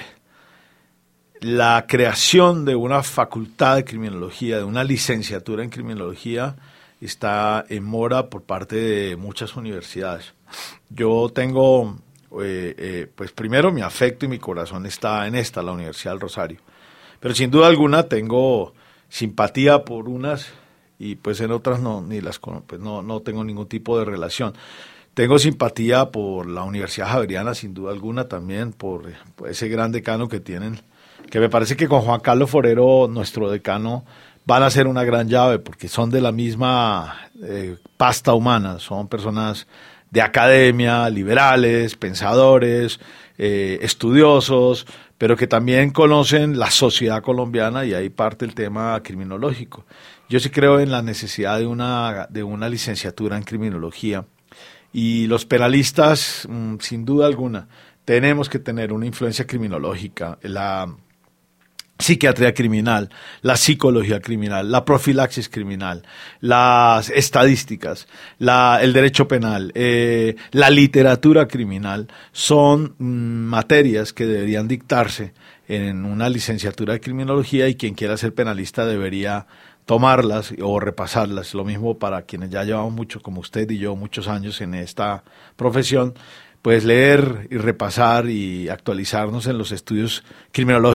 la 1.42 1.86
creación 1.86 2.64
de 2.64 2.74
una 2.74 3.04
facultad 3.04 3.76
de 3.76 3.84
criminología, 3.84 4.56
de 4.56 4.64
una 4.64 4.82
licenciatura 4.82 5.62
en 5.62 5.70
criminología, 5.70 6.56
está 7.06 7.64
en 7.68 7.84
mora 7.84 8.30
por 8.30 8.42
parte 8.42 8.76
de 8.76 9.16
muchas 9.16 9.56
universidades. 9.56 10.34
Yo 10.90 11.30
tengo, 11.34 11.96
eh, 12.40 12.74
eh, 12.78 13.06
pues 13.14 13.32
primero 13.32 13.72
mi 13.72 13.82
afecto 13.82 14.26
y 14.26 14.28
mi 14.28 14.38
corazón 14.38 14.86
está 14.86 15.26
en 15.26 15.34
esta, 15.34 15.62
la 15.62 15.72
Universidad 15.72 16.12
del 16.12 16.20
Rosario. 16.20 16.60
Pero 17.20 17.34
sin 17.34 17.50
duda 17.50 17.68
alguna 17.68 18.04
tengo 18.04 18.74
simpatía 19.08 19.84
por 19.84 20.08
unas 20.08 20.48
y 20.98 21.16
pues 21.16 21.40
en 21.40 21.50
otras 21.50 21.80
no, 21.80 22.00
ni 22.00 22.20
las, 22.20 22.38
pues 22.38 22.80
no, 22.80 23.02
no 23.02 23.20
tengo 23.20 23.44
ningún 23.44 23.66
tipo 23.66 23.98
de 23.98 24.04
relación. 24.04 24.54
Tengo 25.14 25.38
simpatía 25.38 26.10
por 26.10 26.48
la 26.48 26.64
Universidad 26.64 27.08
Javeriana, 27.08 27.54
sin 27.54 27.72
duda 27.72 27.92
alguna, 27.92 28.28
también 28.28 28.72
por, 28.72 29.12
por 29.36 29.48
ese 29.48 29.68
gran 29.68 29.92
decano 29.92 30.28
que 30.28 30.40
tienen, 30.40 30.80
que 31.30 31.38
me 31.38 31.48
parece 31.48 31.76
que 31.76 31.86
con 31.86 32.00
Juan 32.00 32.20
Carlos 32.20 32.50
Forero, 32.50 33.06
nuestro 33.08 33.50
decano, 33.50 34.04
van 34.46 34.62
a 34.62 34.70
ser 34.70 34.86
una 34.86 35.04
gran 35.04 35.28
llave 35.28 35.58
porque 35.58 35.88
son 35.88 36.10
de 36.10 36.20
la 36.20 36.32
misma 36.32 37.30
eh, 37.42 37.76
pasta 37.96 38.34
humana, 38.34 38.78
son 38.78 39.08
personas 39.08 39.66
de 40.10 40.22
academia, 40.22 41.08
liberales, 41.10 41.96
pensadores, 41.96 43.00
eh, 43.36 43.78
estudiosos, 43.82 44.86
pero 45.18 45.36
que 45.36 45.46
también 45.46 45.90
conocen 45.90 46.58
la 46.58 46.70
sociedad 46.70 47.22
colombiana 47.22 47.84
y 47.84 47.94
ahí 47.94 48.10
parte 48.10 48.44
el 48.44 48.54
tema 48.54 49.00
criminológico. 49.02 49.84
Yo 50.28 50.38
sí 50.40 50.50
creo 50.50 50.80
en 50.80 50.90
la 50.90 51.02
necesidad 51.02 51.58
de 51.58 51.66
una, 51.66 52.26
de 52.30 52.42
una 52.42 52.68
licenciatura 52.68 53.36
en 53.36 53.42
criminología 53.42 54.24
y 54.92 55.26
los 55.26 55.44
penalistas, 55.46 56.46
mm, 56.48 56.76
sin 56.78 57.04
duda 57.04 57.26
alguna, 57.26 57.68
tenemos 58.04 58.48
que 58.48 58.58
tener 58.58 58.92
una 58.92 59.06
influencia 59.06 59.46
criminológica. 59.46 60.38
La, 60.42 60.94
psiquiatría 61.98 62.54
criminal, 62.54 63.10
la 63.42 63.56
psicología 63.56 64.20
criminal, 64.20 64.70
la 64.70 64.84
profilaxis 64.84 65.48
criminal, 65.48 66.02
las 66.40 67.08
estadísticas, 67.10 68.08
la, 68.38 68.80
el 68.82 68.92
derecho 68.92 69.28
penal, 69.28 69.70
eh, 69.74 70.34
la 70.50 70.70
literatura 70.70 71.46
criminal, 71.46 72.08
son 72.32 72.94
mm, 72.98 73.04
materias 73.04 74.12
que 74.12 74.26
deberían 74.26 74.66
dictarse 74.66 75.34
en 75.68 76.04
una 76.04 76.28
licenciatura 76.28 76.94
de 76.94 77.00
criminología 77.00 77.68
y 77.68 77.76
quien 77.76 77.94
quiera 77.94 78.16
ser 78.16 78.34
penalista 78.34 78.84
debería 78.84 79.46
tomarlas 79.86 80.52
o 80.60 80.80
repasarlas. 80.80 81.54
Lo 81.54 81.64
mismo 81.64 81.98
para 81.98 82.22
quienes 82.22 82.50
ya 82.50 82.64
llevamos 82.64 82.92
mucho, 82.92 83.20
como 83.20 83.40
usted 83.40 83.70
y 83.70 83.78
yo, 83.78 83.96
muchos 83.96 84.28
años 84.28 84.60
en 84.60 84.74
esta 84.74 85.22
profesión, 85.56 86.14
pues 86.60 86.84
leer 86.84 87.46
y 87.50 87.56
repasar 87.56 88.28
y 88.28 88.68
actualizarnos 88.68 89.46
en 89.46 89.58
los 89.58 89.70
estudios 89.70 90.24
criminológicos 90.50 90.94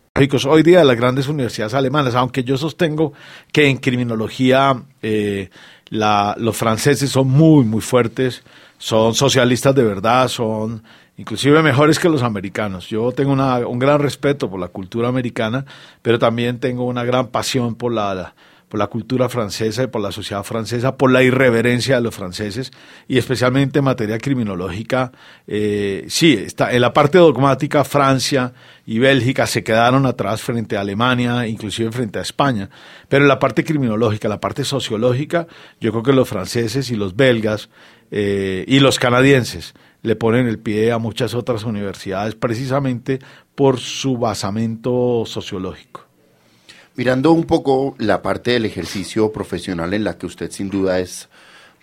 Hoy 0.47 0.61
día 0.61 0.83
las 0.83 0.97
grandes 0.97 1.27
universidades 1.27 1.73
alemanas, 1.73 2.13
aunque 2.13 2.43
yo 2.43 2.55
sostengo 2.55 3.11
que 3.51 3.67
en 3.67 3.77
criminología 3.77 4.83
eh, 5.01 5.49
los 5.89 6.55
franceses 6.55 7.09
son 7.09 7.27
muy, 7.27 7.65
muy 7.65 7.81
fuertes, 7.81 8.43
son 8.77 9.15
socialistas 9.15 9.73
de 9.73 9.83
verdad, 9.83 10.27
son 10.27 10.83
inclusive 11.17 11.63
mejores 11.63 11.97
que 11.97 12.07
los 12.07 12.21
americanos. 12.21 12.87
Yo 12.87 13.11
tengo 13.13 13.33
un 13.33 13.79
gran 13.79 13.99
respeto 13.99 14.47
por 14.47 14.59
la 14.59 14.67
cultura 14.67 15.07
americana, 15.07 15.65
pero 16.03 16.19
también 16.19 16.59
tengo 16.59 16.85
una 16.85 17.03
gran 17.03 17.29
pasión 17.29 17.73
por 17.73 17.91
la, 17.91 18.35
por 18.71 18.79
la 18.79 18.87
cultura 18.87 19.27
francesa 19.27 19.83
y 19.83 19.87
por 19.87 20.01
la 20.01 20.13
sociedad 20.13 20.43
francesa, 20.43 20.95
por 20.95 21.11
la 21.11 21.21
irreverencia 21.21 21.97
de 21.97 22.01
los 22.01 22.15
franceses 22.15 22.71
y 23.05 23.17
especialmente 23.17 23.79
en 23.79 23.85
materia 23.85 24.17
criminológica. 24.17 25.11
Eh, 25.45 26.05
sí, 26.07 26.35
está, 26.35 26.71
en 26.71 26.79
la 26.79 26.93
parte 26.93 27.17
dogmática 27.17 27.83
Francia 27.83 28.53
y 28.85 28.99
Bélgica 28.99 29.45
se 29.45 29.61
quedaron 29.61 30.05
atrás 30.05 30.41
frente 30.41 30.77
a 30.77 30.81
Alemania, 30.81 31.47
inclusive 31.47 31.91
frente 31.91 32.19
a 32.19 32.21
España, 32.21 32.69
pero 33.09 33.25
en 33.25 33.27
la 33.27 33.39
parte 33.39 33.65
criminológica, 33.65 34.29
la 34.29 34.39
parte 34.39 34.63
sociológica, 34.63 35.47
yo 35.81 35.91
creo 35.91 36.03
que 36.03 36.13
los 36.13 36.29
franceses 36.29 36.91
y 36.91 36.95
los 36.95 37.17
belgas 37.17 37.69
eh, 38.09 38.63
y 38.69 38.79
los 38.79 38.99
canadienses 38.99 39.73
le 40.01 40.15
ponen 40.15 40.47
el 40.47 40.59
pie 40.59 40.93
a 40.93 40.97
muchas 40.97 41.33
otras 41.33 41.65
universidades 41.65 42.35
precisamente 42.35 43.19
por 43.53 43.79
su 43.79 44.17
basamento 44.17 45.25
sociológico. 45.25 46.10
Mirando 47.01 47.31
un 47.31 47.45
poco 47.45 47.95
la 47.97 48.21
parte 48.21 48.51
del 48.51 48.65
ejercicio 48.65 49.31
profesional 49.31 49.91
en 49.95 50.03
la 50.03 50.19
que 50.19 50.27
usted 50.27 50.51
sin 50.51 50.69
duda 50.69 50.99
es 50.99 51.29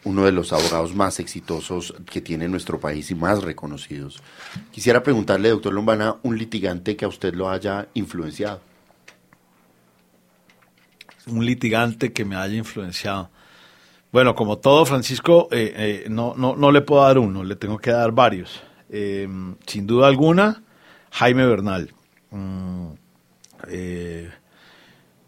uno 0.04 0.24
de 0.24 0.30
los 0.30 0.52
abogados 0.52 0.94
más 0.94 1.18
exitosos 1.18 1.92
que 2.08 2.20
tiene 2.20 2.46
nuestro 2.46 2.78
país 2.78 3.10
y 3.10 3.16
más 3.16 3.42
reconocidos, 3.42 4.22
quisiera 4.70 5.02
preguntarle, 5.02 5.48
doctor 5.48 5.72
Lombana, 5.72 6.14
un 6.22 6.38
litigante 6.38 6.96
que 6.96 7.04
a 7.04 7.08
usted 7.08 7.34
lo 7.34 7.50
haya 7.50 7.88
influenciado. 7.94 8.60
Un 11.26 11.44
litigante 11.44 12.12
que 12.12 12.24
me 12.24 12.36
haya 12.36 12.54
influenciado. 12.54 13.28
Bueno, 14.12 14.36
como 14.36 14.58
todo, 14.58 14.86
Francisco, 14.86 15.48
eh, 15.50 16.04
eh, 16.04 16.06
no, 16.08 16.34
no, 16.36 16.54
no, 16.54 16.70
le 16.70 16.82
puedo 16.82 17.02
dar 17.02 17.18
uno, 17.18 17.42
le 17.42 17.56
tengo 17.56 17.78
que 17.78 17.90
dar 17.90 18.12
varios. 18.12 18.62
Eh, 18.88 19.26
sin 19.66 19.84
duda 19.84 20.06
alguna, 20.06 20.62
Jaime 21.10 21.44
Bernal, 21.44 21.92
mm, 22.30 22.86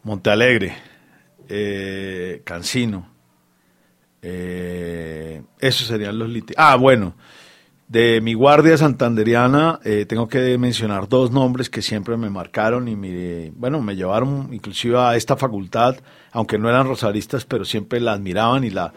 Montealegre, 0.02 0.76
Cancino. 2.44 3.08
esos 4.22 5.86
serían 5.86 6.18
los 6.18 6.28
litigantes. 6.28 6.56
Ah, 6.58 6.76
bueno, 6.76 7.14
de 7.88 8.20
mi 8.20 8.34
guardia 8.34 8.76
santanderiana 8.76 9.80
tengo 10.06 10.28
que 10.28 10.56
mencionar 10.58 11.08
dos 11.08 11.32
nombres 11.32 11.68
que 11.68 11.82
siempre 11.82 12.16
me 12.16 12.30
marcaron 12.30 12.88
y 12.88 12.96
me, 12.96 13.50
bueno, 13.56 13.80
me 13.82 13.96
llevaron 13.96 14.48
inclusive 14.52 14.98
a 14.98 15.16
esta 15.16 15.36
facultad 15.36 15.96
aunque 16.32 16.58
no 16.58 16.68
eran 16.68 16.86
rosaristas, 16.86 17.44
pero 17.44 17.64
siempre 17.64 18.00
la 18.00 18.12
admiraban 18.12 18.64
y 18.64 18.70
la, 18.70 18.92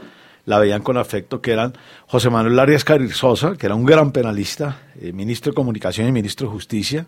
veían 0.45 0.81
con 0.81 0.97
afecto, 0.97 1.41
que 1.41 1.51
eran 1.51 1.73
José 2.07 2.29
Manuel 2.29 2.59
Arias 2.59 2.83
Carrizosa, 2.83 3.55
que 3.55 3.65
era 3.65 3.75
un 3.75 3.85
gran 3.85 4.11
penalista, 4.11 4.81
eh, 4.99 5.13
ministro 5.13 5.51
de 5.51 5.55
Comunicación 5.55 6.07
y 6.07 6.11
ministro 6.11 6.47
de 6.47 6.53
Justicia, 6.53 7.05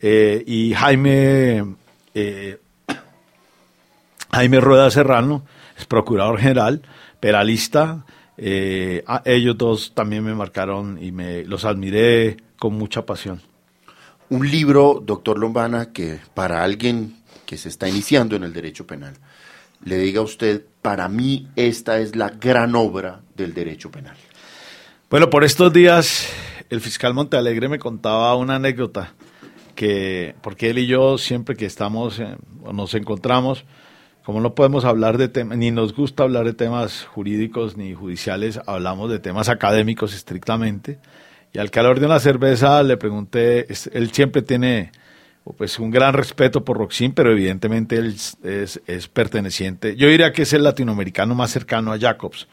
eh, 0.00 0.42
y 0.46 0.74
Jaime, 0.74 1.76
eh, 2.14 2.58
Jaime 4.34 4.60
Rueda 4.60 4.90
Serrano, 4.90 5.44
es 5.78 5.86
procurador 5.86 6.40
general, 6.40 6.82
penalista. 7.20 8.04
ellos 8.36 9.56
dos 9.56 9.92
también 9.94 10.24
me 10.24 10.34
marcaron 10.34 10.98
y 11.00 11.12
me 11.12 11.44
los 11.44 11.64
admiré 11.64 12.38
con 12.58 12.74
mucha 12.74 13.06
pasión. 13.06 13.40
Un 14.30 14.50
libro, 14.50 15.00
doctor 15.04 15.38
Lombana, 15.38 15.92
que 15.92 16.18
para 16.34 16.64
alguien 16.64 17.16
que 17.46 17.56
se 17.56 17.68
está 17.68 17.88
iniciando 17.88 18.34
en 18.34 18.42
el 18.42 18.52
derecho 18.52 18.86
penal, 18.86 19.14
le 19.84 19.98
diga 19.98 20.20
a 20.20 20.24
usted, 20.24 20.64
para 20.82 21.08
mí 21.08 21.48
esta 21.54 22.00
es 22.00 22.16
la 22.16 22.30
gran 22.30 22.74
obra 22.74 23.20
del 23.36 23.54
derecho 23.54 23.92
penal? 23.92 24.16
Bueno, 25.10 25.30
por 25.30 25.44
estos 25.44 25.72
días 25.72 26.28
el 26.70 26.80
fiscal 26.80 27.14
Montealegre 27.14 27.68
me 27.68 27.78
contaba 27.78 28.34
una 28.34 28.56
anécdota 28.56 29.12
que, 29.76 30.34
porque 30.42 30.70
él 30.70 30.78
y 30.78 30.86
yo 30.88 31.18
siempre 31.18 31.54
que 31.54 31.66
estamos, 31.66 32.20
o 32.64 32.72
nos 32.72 32.94
encontramos, 32.94 33.64
como 34.24 34.40
no 34.40 34.54
podemos 34.54 34.84
hablar 34.84 35.18
de 35.18 35.28
temas, 35.28 35.58
ni 35.58 35.70
nos 35.70 35.94
gusta 35.94 36.22
hablar 36.22 36.46
de 36.46 36.54
temas 36.54 37.04
jurídicos 37.04 37.76
ni 37.76 37.92
judiciales, 37.94 38.58
hablamos 38.66 39.10
de 39.10 39.18
temas 39.18 39.48
académicos 39.48 40.14
estrictamente. 40.14 40.98
Y 41.52 41.58
al 41.58 41.70
calor 41.70 42.00
de 42.00 42.06
una 42.06 42.18
cerveza 42.18 42.82
le 42.82 42.96
pregunté, 42.96 43.66
él 43.92 44.10
siempre 44.12 44.42
tiene 44.42 44.92
pues 45.56 45.78
un 45.78 45.90
gran 45.90 46.14
respeto 46.14 46.64
por 46.64 46.78
Roxin, 46.78 47.12
pero 47.12 47.30
evidentemente 47.30 47.96
él 47.96 48.16
es, 48.42 49.08
perteneciente. 49.08 49.94
Yo 49.94 50.08
diría 50.08 50.32
que 50.32 50.42
es 50.42 50.52
el 50.54 50.64
latinoamericano 50.64 51.34
más 51.34 51.50
cercano 51.50 51.92
a 51.92 51.98
Jacobs. 51.98 52.48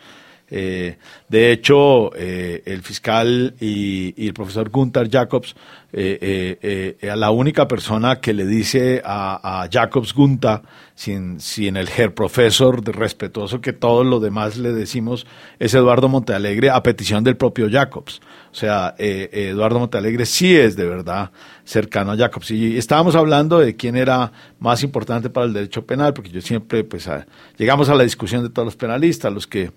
Eh, 0.53 0.97
de 1.29 1.51
hecho, 1.53 2.13
eh, 2.13 2.61
el 2.65 2.81
fiscal 2.81 3.55
y, 3.61 4.27
el 4.27 4.33
profesor 4.33 4.69
Gunther 4.69 5.09
Jacobs, 5.09 5.55
eh, 5.93 6.97
la 7.01 7.31
única 7.31 7.69
persona 7.69 8.19
que 8.19 8.33
le 8.33 8.45
dice 8.45 9.01
a, 9.03 9.67
Jacobs 9.71 10.13
Gunther, 10.13 10.61
sin, 10.93 11.39
sin 11.39 11.77
el 11.77 11.87
her 11.97 12.13
profesor 12.13 12.85
respetuoso 12.85 13.61
que 13.61 13.71
todos 13.71 14.05
los 14.05 14.21
demás 14.21 14.57
le 14.57 14.73
decimos, 14.73 15.25
es 15.57 15.73
Eduardo 15.73 16.09
Montealegre 16.09 16.69
a 16.69 16.83
petición 16.83 17.23
del 17.23 17.37
propio 17.37 17.69
Jacobs. 17.71 18.19
O 18.51 18.55
sea, 18.55 18.93
Eduardo 18.97 19.79
Montealegre 19.79 20.25
sí 20.25 20.53
es 20.53 20.75
de 20.75 20.85
verdad 20.85 21.31
cercano 21.63 22.11
a 22.11 22.17
Jacobs. 22.17 22.51
Y 22.51 22.77
estábamos 22.77 23.15
hablando 23.15 23.59
de 23.59 23.77
quién 23.77 23.95
era 23.95 24.33
más 24.59 24.83
importante 24.83 25.29
para 25.29 25.45
el 25.45 25.53
derecho 25.53 25.85
penal, 25.85 26.13
porque 26.13 26.29
yo 26.29 26.41
siempre, 26.41 26.83
pues, 26.83 27.09
llegamos 27.57 27.87
a 27.87 27.95
la 27.95 28.03
discusión 28.03 28.43
de 28.43 28.49
todos 28.49 28.65
los 28.65 28.75
penalistas, 28.75 29.31
los 29.31 29.47
que 29.47 29.71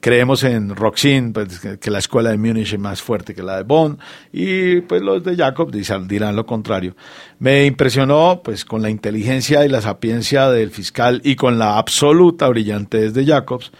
creemos 0.00 0.44
en 0.44 0.74
Roxin, 0.74 1.32
pues, 1.32 1.60
que 1.80 1.90
la 1.90 1.98
escuela 1.98 2.30
de 2.30 2.38
Múnich 2.38 2.72
es 2.72 2.78
más 2.78 3.02
fuerte 3.02 3.34
que 3.34 3.42
la 3.42 3.56
de 3.56 3.62
Bonn, 3.64 3.98
y 4.32 4.80
pues 4.82 5.02
los 5.02 5.22
de 5.24 5.36
Jacob 5.36 5.70
dirán 5.70 6.36
lo 6.36 6.46
contrario. 6.46 6.96
Me 7.38 7.66
impresionó 7.66 8.40
pues 8.42 8.64
con 8.64 8.82
la 8.82 8.90
inteligencia 8.90 9.64
y 9.64 9.68
la 9.68 9.80
sapiencia 9.80 10.50
del 10.50 10.70
fiscal 10.70 11.20
y 11.24 11.36
con 11.36 11.58
la 11.58 11.78
absoluta 11.78 12.48
brillantez 12.48 13.14
de 13.14 13.26
Jacobs, 13.26 13.72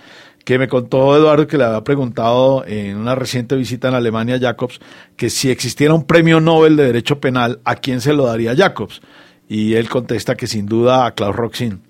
que 0.44 0.59
me 0.59 0.68
contó 0.68 1.16
Eduardo 1.16 1.46
que 1.46 1.59
le 1.59 1.64
había 1.64 1.85
preguntado 1.85 2.64
en 2.66 2.96
una 2.96 3.14
reciente 3.14 3.57
visita 3.57 3.88
en 3.88 3.94
Alemania 3.94 4.37
a 4.37 4.40
Jacobs 4.40 4.81
que 5.16 5.31
si 5.31 5.50
existiera 5.50 5.94
un 5.94 6.05
premio 6.05 6.40
Nobel 6.40 6.76
de 6.76 6.85
Derecho 6.87 7.20
Penal, 7.20 7.61
¿a 7.64 7.76
quién 7.76 8.00
se 8.00 8.14
lo 8.14 8.26
daría 8.26 8.57
Jacobs? 8.57 9.00
Y 9.48 9.74
él 9.74 9.88
contesta 9.88 10.37
que 10.37 10.46
sin 10.46 10.66
duda 10.66 11.07
a 11.07 11.14
Klaus 11.14 11.37
Roxin. 11.37 11.83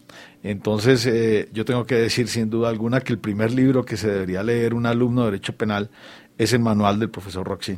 Entonces, 0.43 1.05
eh, 1.07 1.49
yo 1.53 1.65
tengo 1.65 1.87
que 1.87 1.97
decir 1.97 2.29
sin 2.29 2.49
duda 2.49 2.71
alguna 2.71 3.01
que 3.01 3.13
el 3.13 3.19
primer 3.19 3.53
libro 3.53 3.85
que 3.85 3.97
se 3.97 4.09
debería 4.09 4.43
leer 4.43 4.73
un 4.73 4.87
alumno 4.87 5.23
de 5.23 5.33
Derecho 5.33 5.55
Penal 5.55 5.91
es 6.39 6.53
el 6.53 6.61
manual 6.61 6.99
del 6.99 7.11
profesor 7.11 7.47
Roxin. 7.47 7.77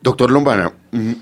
Doctor 0.00 0.30
Lombana, 0.30 0.72
mm, 0.92 1.12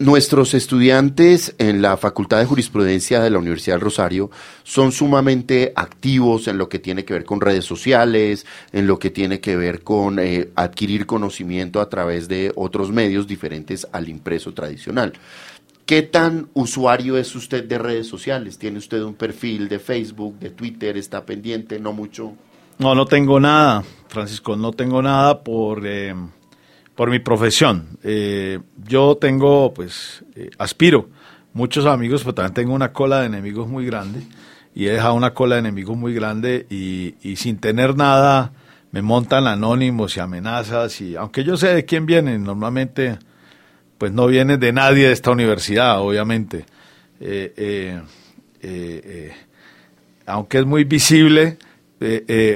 nuestros 0.00 0.54
estudiantes 0.54 1.54
en 1.58 1.82
la 1.82 1.96
Facultad 1.96 2.38
de 2.38 2.46
Jurisprudencia 2.46 3.20
de 3.20 3.30
la 3.30 3.38
Universidad 3.38 3.76
del 3.76 3.82
Rosario 3.82 4.30
son 4.64 4.92
sumamente 4.92 5.72
activos 5.76 6.48
en 6.48 6.58
lo 6.58 6.68
que 6.68 6.78
tiene 6.78 7.04
que 7.04 7.12
ver 7.12 7.24
con 7.24 7.40
redes 7.40 7.64
sociales, 7.64 8.46
en 8.72 8.86
lo 8.86 8.98
que 8.98 9.10
tiene 9.10 9.40
que 9.40 9.56
ver 9.56 9.82
con 9.82 10.18
eh, 10.18 10.50
adquirir 10.56 11.06
conocimiento 11.06 11.80
a 11.80 11.88
través 11.88 12.28
de 12.28 12.50
otros 12.56 12.90
medios 12.90 13.26
diferentes 13.26 13.86
al 13.92 14.08
impreso 14.08 14.54
tradicional. 14.54 15.12
¿Qué 15.90 16.02
tan 16.02 16.46
usuario 16.54 17.18
es 17.18 17.34
usted 17.34 17.64
de 17.64 17.76
redes 17.76 18.06
sociales? 18.06 18.56
¿Tiene 18.58 18.78
usted 18.78 19.02
un 19.02 19.14
perfil 19.14 19.68
de 19.68 19.80
Facebook, 19.80 20.38
de 20.38 20.50
Twitter? 20.50 20.96
¿Está 20.96 21.26
pendiente? 21.26 21.80
¿No 21.80 21.92
mucho? 21.92 22.34
No, 22.78 22.94
no 22.94 23.06
tengo 23.06 23.40
nada, 23.40 23.82
Francisco, 24.06 24.54
no 24.54 24.70
tengo 24.70 25.02
nada 25.02 25.42
por, 25.42 25.84
eh, 25.84 26.14
por 26.94 27.10
mi 27.10 27.18
profesión. 27.18 27.98
Eh, 28.04 28.60
yo 28.86 29.16
tengo, 29.20 29.74
pues, 29.74 30.24
eh, 30.36 30.50
aspiro 30.58 31.08
muchos 31.54 31.86
amigos, 31.86 32.22
pero 32.22 32.34
también 32.34 32.54
tengo 32.54 32.72
una 32.72 32.92
cola 32.92 33.22
de 33.22 33.26
enemigos 33.26 33.66
muy 33.66 33.84
grande 33.84 34.22
y 34.76 34.86
he 34.86 34.92
dejado 34.92 35.14
una 35.14 35.34
cola 35.34 35.56
de 35.56 35.62
enemigos 35.62 35.96
muy 35.96 36.14
grande 36.14 36.68
y, 36.70 37.16
y 37.20 37.34
sin 37.34 37.58
tener 37.58 37.96
nada 37.96 38.52
me 38.92 39.02
montan 39.02 39.48
anónimos 39.48 40.16
y 40.16 40.20
amenazas 40.20 41.00
y 41.00 41.16
aunque 41.16 41.42
yo 41.42 41.56
sé 41.56 41.74
de 41.74 41.84
quién 41.84 42.06
vienen, 42.06 42.44
normalmente 42.44 43.18
pues 44.00 44.12
no 44.12 44.26
viene 44.28 44.56
de 44.56 44.72
nadie 44.72 45.08
de 45.08 45.12
esta 45.12 45.30
universidad, 45.30 46.00
obviamente. 46.00 46.64
Eh, 47.20 47.52
eh, 47.54 48.00
eh, 48.62 49.32
aunque 50.24 50.60
es 50.60 50.64
muy 50.64 50.84
visible, 50.84 51.58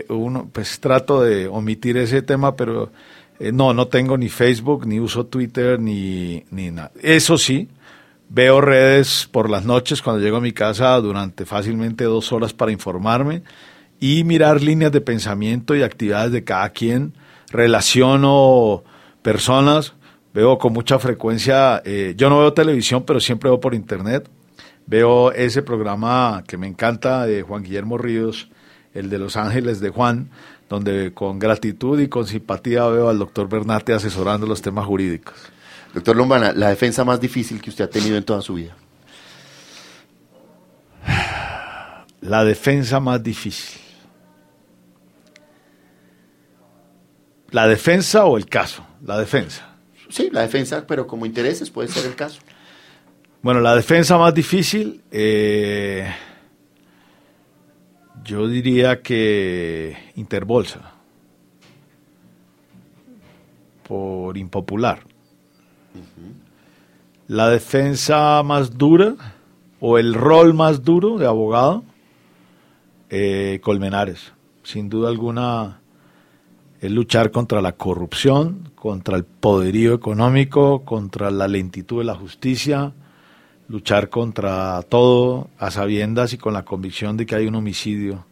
uno, 0.08 0.48
pues 0.50 0.80
trato 0.80 1.20
de 1.20 1.46
omitir 1.46 1.98
ese 1.98 2.22
tema, 2.22 2.56
pero 2.56 2.92
no, 3.38 3.74
no 3.74 3.88
tengo 3.88 4.16
ni 4.16 4.30
Facebook, 4.30 4.86
ni 4.86 4.98
uso 4.98 5.26
Twitter, 5.26 5.78
ni, 5.78 6.44
ni 6.50 6.70
nada. 6.70 6.92
Eso 7.02 7.36
sí, 7.36 7.68
veo 8.30 8.62
redes 8.62 9.28
por 9.30 9.50
las 9.50 9.66
noches 9.66 10.00
cuando 10.00 10.22
llego 10.22 10.38
a 10.38 10.40
mi 10.40 10.52
casa 10.52 10.98
durante 10.98 11.44
fácilmente 11.44 12.04
dos 12.04 12.32
horas 12.32 12.54
para 12.54 12.72
informarme 12.72 13.42
y 14.00 14.24
mirar 14.24 14.62
líneas 14.62 14.92
de 14.92 15.02
pensamiento 15.02 15.76
y 15.76 15.82
actividades 15.82 16.32
de 16.32 16.42
cada 16.42 16.70
quien. 16.70 17.12
Relaciono 17.50 18.82
personas 19.20 19.92
Veo 20.34 20.58
con 20.58 20.72
mucha 20.72 20.98
frecuencia, 20.98 21.80
eh, 21.84 22.14
yo 22.16 22.28
no 22.28 22.40
veo 22.40 22.52
televisión, 22.52 23.04
pero 23.06 23.20
siempre 23.20 23.48
veo 23.48 23.60
por 23.60 23.72
internet. 23.72 24.28
Veo 24.84 25.30
ese 25.30 25.62
programa 25.62 26.42
que 26.48 26.56
me 26.56 26.66
encanta 26.66 27.24
de 27.24 27.42
Juan 27.42 27.62
Guillermo 27.62 27.98
Ríos, 27.98 28.48
el 28.94 29.10
de 29.10 29.18
Los 29.18 29.36
Ángeles 29.36 29.78
de 29.78 29.90
Juan, 29.90 30.30
donde 30.68 31.14
con 31.14 31.38
gratitud 31.38 32.00
y 32.00 32.08
con 32.08 32.26
simpatía 32.26 32.84
veo 32.88 33.08
al 33.08 33.20
doctor 33.20 33.48
Bernate 33.48 33.92
asesorando 33.92 34.44
los 34.44 34.60
temas 34.60 34.84
jurídicos. 34.86 35.36
Doctor 35.94 36.16
Lombana, 36.16 36.52
la 36.52 36.70
defensa 36.70 37.04
más 37.04 37.20
difícil 37.20 37.62
que 37.62 37.70
usted 37.70 37.84
ha 37.84 37.90
tenido 37.90 38.16
en 38.16 38.24
toda 38.24 38.42
su 38.42 38.54
vida. 38.54 38.76
la 42.20 42.44
defensa 42.44 42.98
más 42.98 43.22
difícil. 43.22 43.80
¿La 47.52 47.68
defensa 47.68 48.24
o 48.24 48.36
el 48.36 48.46
caso? 48.46 48.84
La 49.00 49.16
defensa. 49.16 49.73
Sí, 50.08 50.28
la 50.32 50.42
defensa, 50.42 50.86
pero 50.86 51.06
como 51.06 51.26
intereses 51.26 51.70
puede 51.70 51.88
ser 51.88 52.06
el 52.06 52.14
caso. 52.14 52.40
Bueno, 53.42 53.60
la 53.60 53.74
defensa 53.76 54.16
más 54.16 54.32
difícil, 54.32 55.02
eh, 55.10 56.10
yo 58.24 58.48
diría 58.48 59.02
que 59.02 59.96
Interbolsa, 60.16 60.92
por 63.86 64.38
impopular. 64.38 65.00
La 67.26 67.48
defensa 67.48 68.42
más 68.42 68.76
dura 68.76 69.14
o 69.80 69.98
el 69.98 70.14
rol 70.14 70.54
más 70.54 70.82
duro 70.82 71.18
de 71.18 71.26
abogado, 71.26 71.84
eh, 73.10 73.60
Colmenares. 73.62 74.32
Sin 74.62 74.88
duda 74.88 75.10
alguna, 75.10 75.80
es 76.84 76.90
luchar 76.90 77.30
contra 77.30 77.62
la 77.62 77.72
corrupción, 77.72 78.70
contra 78.74 79.16
el 79.16 79.24
poderío 79.24 79.94
económico, 79.94 80.84
contra 80.84 81.30
la 81.30 81.48
lentitud 81.48 82.00
de 82.00 82.04
la 82.04 82.14
justicia, 82.14 82.92
luchar 83.68 84.10
contra 84.10 84.82
todo 84.82 85.48
a 85.58 85.70
sabiendas 85.70 86.34
y 86.34 86.38
con 86.38 86.52
la 86.52 86.66
convicción 86.66 87.16
de 87.16 87.24
que 87.24 87.36
hay 87.36 87.46
un 87.46 87.54
homicidio, 87.54 88.26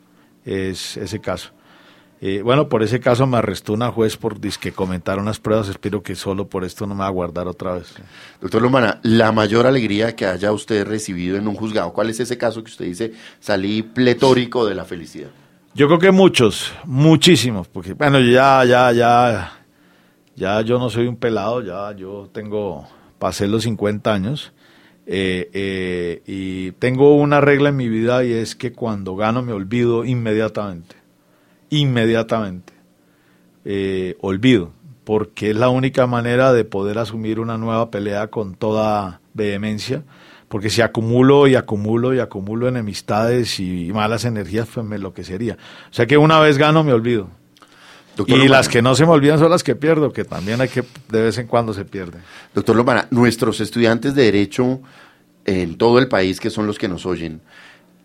es 0.44 0.98
ese 0.98 1.18
caso. 1.18 1.52
Eh, 2.20 2.42
bueno, 2.42 2.68
por 2.68 2.82
ese 2.82 3.00
caso 3.00 3.26
me 3.26 3.38
arrestó 3.38 3.72
una 3.72 3.90
juez 3.90 4.18
por 4.18 4.38
que 4.38 4.72
comentar 4.72 5.18
unas 5.18 5.40
pruebas. 5.40 5.70
Espero 5.70 6.02
que 6.02 6.14
solo 6.14 6.46
por 6.46 6.62
esto 6.62 6.86
no 6.86 6.94
me 6.94 7.00
va 7.00 7.06
a 7.06 7.10
guardar 7.10 7.48
otra 7.48 7.72
vez. 7.72 7.94
Doctor 8.38 8.60
Lomana, 8.60 9.00
la 9.02 9.32
mayor 9.32 9.66
alegría 9.66 10.14
que 10.14 10.26
haya 10.26 10.52
usted 10.52 10.86
recibido 10.86 11.38
en 11.38 11.48
un 11.48 11.54
juzgado, 11.54 11.94
¿cuál 11.94 12.10
es 12.10 12.20
ese 12.20 12.36
caso 12.36 12.62
que 12.62 12.70
usted 12.70 12.84
dice 12.84 13.12
salí 13.40 13.82
pletórico 13.82 14.66
de 14.66 14.74
la 14.74 14.84
felicidad? 14.84 15.30
Yo 15.74 15.86
creo 15.86 15.98
que 15.98 16.10
muchos, 16.10 16.72
muchísimos, 16.84 17.68
porque 17.68 17.94
bueno, 17.94 18.20
ya, 18.20 18.64
ya, 18.64 18.92
ya, 18.92 19.52
ya 20.36 20.60
yo 20.60 20.78
no 20.78 20.90
soy 20.90 21.06
un 21.06 21.16
pelado, 21.16 21.62
ya 21.62 21.96
yo 21.96 22.28
tengo, 22.32 22.86
pasé 23.18 23.48
los 23.48 23.62
50 23.62 24.12
años. 24.12 24.52
Eh, 25.06 25.50
eh, 25.52 26.22
y 26.26 26.72
tengo 26.72 27.16
una 27.16 27.40
regla 27.40 27.70
en 27.70 27.76
mi 27.76 27.88
vida 27.88 28.22
y 28.22 28.32
es 28.32 28.54
que 28.54 28.72
cuando 28.72 29.16
gano 29.16 29.42
me 29.42 29.52
olvido 29.52 30.04
inmediatamente 30.04 31.02
inmediatamente. 31.72 32.74
Eh, 33.64 34.16
olvido, 34.20 34.72
porque 35.04 35.50
es 35.50 35.56
la 35.56 35.70
única 35.70 36.06
manera 36.06 36.52
de 36.52 36.64
poder 36.64 36.98
asumir 36.98 37.40
una 37.40 37.56
nueva 37.56 37.90
pelea 37.90 38.28
con 38.28 38.54
toda 38.54 39.20
vehemencia, 39.32 40.04
porque 40.52 40.68
si 40.68 40.82
acumulo 40.82 41.46
y 41.46 41.54
acumulo 41.54 42.12
y 42.12 42.18
acumulo 42.18 42.68
enemistades 42.68 43.58
y 43.58 43.90
malas 43.90 44.26
energías, 44.26 44.68
pues 44.70 44.84
me 44.84 44.96
enloquecería. 44.96 45.56
O 45.90 45.94
sea 45.94 46.04
que 46.04 46.18
una 46.18 46.40
vez 46.40 46.58
gano, 46.58 46.84
me 46.84 46.92
olvido. 46.92 47.30
y 48.26 48.48
las 48.48 48.68
que 48.68 48.82
no 48.82 48.94
se 48.94 49.06
me 49.06 49.12
olvidan 49.12 49.38
son 49.38 49.50
las 49.50 49.64
que 49.64 49.76
pierdo, 49.76 50.12
que 50.12 50.24
también 50.24 50.60
hay 50.60 50.68
que, 50.68 50.84
de 51.08 51.22
vez 51.22 51.38
en 51.38 51.46
cuando 51.46 51.72
se 51.72 51.86
pierden. 51.86 52.20
Doctor 52.54 52.76
Lomana, 52.76 53.08
nuestros 53.10 53.62
estudiantes 53.62 54.14
de 54.14 54.24
Derecho 54.24 54.82
en 55.46 55.78
todo 55.78 55.98
el 55.98 56.08
país, 56.08 56.38
que 56.38 56.50
son 56.50 56.66
los 56.66 56.78
que 56.78 56.86
nos 56.86 57.06
oyen, 57.06 57.40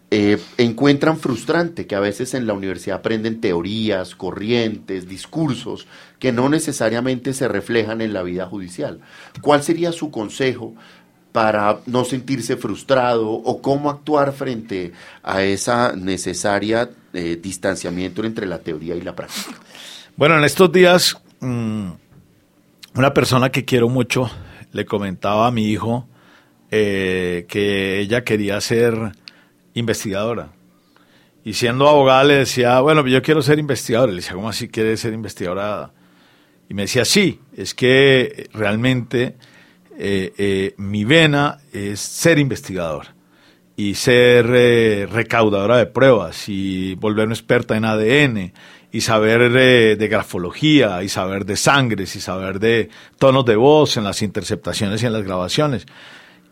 eh, 0.09 0.37
encuentran 0.57 1.17
frustrante 1.17 1.85
que 1.85 1.95
a 1.95 1.99
veces 1.99 2.33
en 2.33 2.47
la 2.47 2.53
universidad 2.53 2.99
aprenden 2.99 3.41
teorías, 3.41 4.15
corrientes, 4.15 5.09
discursos 5.09 5.85
que 6.17 6.31
no 6.31 6.47
necesariamente 6.47 7.33
se 7.33 7.49
reflejan 7.49 7.99
en 7.99 8.13
la 8.13 8.23
vida 8.23 8.45
judicial. 8.45 9.01
¿Cuál 9.41 9.63
sería 9.63 9.91
su 9.91 10.11
consejo 10.11 10.75
para 11.37 11.81
no 11.85 12.03
sentirse 12.03 12.57
frustrado 12.57 13.29
o 13.29 13.61
cómo 13.61 13.91
actuar 13.91 14.33
frente 14.33 14.91
a 15.21 15.43
esa 15.43 15.95
necesaria 15.95 16.89
eh, 17.13 17.37
distanciamiento 17.39 18.23
entre 18.23 18.47
la 18.47 18.57
teoría 18.57 18.95
y 18.95 19.01
la 19.01 19.15
práctica? 19.15 19.51
Bueno, 20.15 20.35
en 20.35 20.45
estos 20.45 20.71
días 20.71 21.15
mm, 21.39 21.89
una 22.95 23.13
persona 23.13 23.51
que 23.51 23.65
quiero 23.65 23.87
mucho 23.87 24.31
le 24.71 24.83
comentaba 24.85 25.45
a 25.45 25.51
mi 25.51 25.69
hijo 25.69 26.07
eh, 26.71 27.45
que 27.47 27.99
ella 27.99 28.23
quería 28.23 28.59
ser 28.59 28.95
investigadora. 29.75 30.49
Y 31.45 31.53
siendo 31.53 31.87
abogada 31.87 32.23
le 32.23 32.33
decía, 32.37 32.79
bueno, 32.79 33.05
yo 33.05 33.21
quiero 33.21 33.43
ser 33.43 33.59
investigadora. 33.59 34.11
Le 34.11 34.21
decía, 34.21 34.33
¿cómo 34.33 34.49
así 34.49 34.69
quiere 34.69 34.97
ser 34.97 35.13
investigadora? 35.13 35.91
Y 36.67 36.73
me 36.73 36.81
decía, 36.81 37.05
sí, 37.05 37.41
es 37.55 37.75
que 37.75 38.49
realmente 38.53 39.35
eh, 39.97 40.33
eh, 40.37 40.73
mi 40.77 41.05
vena 41.05 41.59
es 41.73 41.99
ser 41.99 42.39
investigador 42.39 43.07
y 43.75 43.95
ser 43.95 44.47
eh, 44.49 45.07
recaudadora 45.11 45.77
de 45.77 45.85
pruebas 45.85 46.49
y 46.49 46.95
volverme 46.95 47.33
experta 47.33 47.77
en 47.77 47.85
ADN 47.85 48.53
y 48.91 49.01
saber 49.01 49.51
de 49.51 50.07
grafología 50.07 51.03
y 51.03 51.09
saber 51.09 51.45
de 51.45 51.57
sangres 51.57 52.15
y 52.15 52.21
saber 52.21 52.59
de 52.59 52.89
tonos 53.19 53.45
de 53.45 53.55
voz 53.55 53.97
en 53.97 54.03
las 54.03 54.21
interceptaciones 54.21 55.03
y 55.03 55.05
en 55.05 55.13
las 55.13 55.23
grabaciones. 55.23 55.85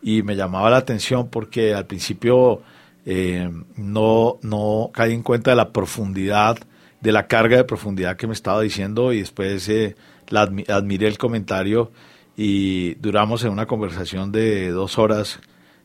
Y 0.02 0.22
me 0.22 0.36
llamaba 0.36 0.70
la 0.70 0.76
atención 0.76 1.28
porque 1.28 1.74
al 1.74 1.86
principio 1.86 2.62
eh, 3.08 3.48
no, 3.76 4.38
no 4.42 4.90
caí 4.92 5.14
en 5.14 5.22
cuenta 5.22 5.50
de 5.50 5.56
la 5.56 5.72
profundidad, 5.72 6.58
de 7.00 7.12
la 7.12 7.28
carga 7.28 7.56
de 7.56 7.62
profundidad 7.62 8.16
que 8.16 8.26
me 8.26 8.32
estaba 8.32 8.60
diciendo 8.60 9.12
y 9.12 9.20
después 9.20 9.68
eh, 9.68 9.94
la 10.28 10.42
admiré 10.68 11.06
el 11.06 11.16
comentario 11.16 11.92
y 12.36 12.94
duramos 12.96 13.44
en 13.44 13.50
una 13.50 13.66
conversación 13.66 14.32
de 14.32 14.70
dos 14.70 14.98
horas, 14.98 15.40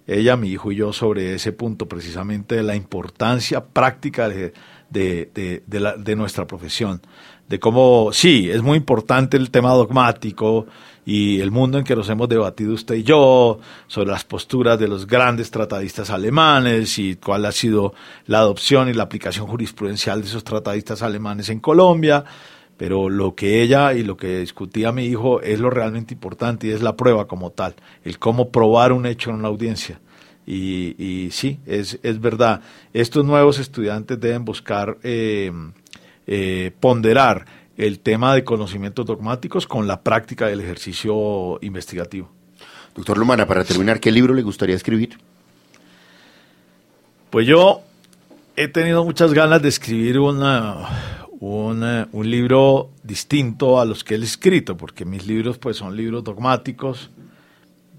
ella, 0.07 0.35
mi 0.35 0.49
hijo 0.49 0.71
y 0.71 0.77
yo, 0.77 0.93
sobre 0.93 1.35
ese 1.35 1.53
punto 1.53 1.87
precisamente 1.87 2.55
de 2.55 2.63
la 2.63 2.75
importancia 2.75 3.63
práctica 3.63 4.27
de, 4.27 4.53
de, 4.89 5.63
de 5.65 6.15
nuestra 6.15 6.45
profesión 6.47 7.01
de 7.51 7.59
cómo, 7.59 8.11
sí, 8.13 8.49
es 8.49 8.61
muy 8.61 8.77
importante 8.77 9.35
el 9.35 9.51
tema 9.51 9.71
dogmático 9.71 10.67
y 11.05 11.41
el 11.41 11.51
mundo 11.51 11.77
en 11.77 11.83
que 11.83 11.97
nos 11.97 12.07
hemos 12.07 12.29
debatido 12.29 12.73
usted 12.73 12.95
y 12.95 13.03
yo 13.03 13.59
sobre 13.87 14.09
las 14.09 14.23
posturas 14.23 14.79
de 14.79 14.87
los 14.87 15.05
grandes 15.05 15.51
tratadistas 15.51 16.11
alemanes 16.11 16.97
y 16.97 17.17
cuál 17.17 17.45
ha 17.45 17.51
sido 17.51 17.93
la 18.25 18.39
adopción 18.39 18.87
y 18.87 18.93
la 18.93 19.03
aplicación 19.03 19.47
jurisprudencial 19.47 20.21
de 20.21 20.27
esos 20.27 20.45
tratadistas 20.45 21.01
alemanes 21.01 21.49
en 21.49 21.59
Colombia, 21.59 22.23
pero 22.81 23.09
lo 23.09 23.35
que 23.35 23.61
ella 23.61 23.93
y 23.93 24.01
lo 24.01 24.17
que 24.17 24.39
discutía 24.39 24.91
mi 24.91 25.05
hijo 25.05 25.39
es 25.39 25.59
lo 25.59 25.69
realmente 25.69 26.15
importante 26.15 26.65
y 26.65 26.71
es 26.71 26.81
la 26.81 26.97
prueba 26.97 27.27
como 27.27 27.51
tal, 27.51 27.75
el 28.03 28.17
cómo 28.17 28.49
probar 28.49 28.91
un 28.91 29.05
hecho 29.05 29.29
en 29.29 29.35
una 29.35 29.49
audiencia. 29.49 30.01
Y, 30.47 30.95
y 30.97 31.29
sí, 31.29 31.59
es, 31.67 31.99
es 32.01 32.19
verdad, 32.19 32.61
estos 32.91 33.23
nuevos 33.23 33.59
estudiantes 33.59 34.19
deben 34.19 34.45
buscar... 34.45 34.97
Eh, 35.03 35.51
eh, 36.25 36.71
ponderar 36.79 37.45
el 37.77 37.99
tema 37.99 38.33
de 38.33 38.43
conocimientos 38.43 39.05
dogmáticos 39.05 39.67
con 39.67 39.87
la 39.87 40.01
práctica 40.01 40.47
del 40.47 40.61
ejercicio 40.61 41.59
investigativo. 41.61 42.31
Doctor 42.95 43.17
Lumana, 43.17 43.45
para 43.45 43.63
terminar, 43.63 43.99
¿qué 43.99 44.11
libro 44.11 44.33
le 44.33 44.41
gustaría 44.41 44.75
escribir? 44.75 45.17
Pues 47.29 47.45
yo 47.45 47.81
he 48.55 48.67
tenido 48.67 49.03
muchas 49.03 49.33
ganas 49.33 49.61
de 49.61 49.69
escribir 49.69 50.19
una, 50.19 51.20
un 51.41 52.29
libro 52.29 52.91
distinto 53.03 53.79
a 53.79 53.85
los 53.85 54.03
que 54.03 54.15
he 54.15 54.17
escrito, 54.17 54.77
porque 54.77 55.05
mis 55.05 55.25
libros 55.25 55.57
pues 55.57 55.77
son 55.77 55.95
libros 55.95 56.23
dogmáticos, 56.23 57.09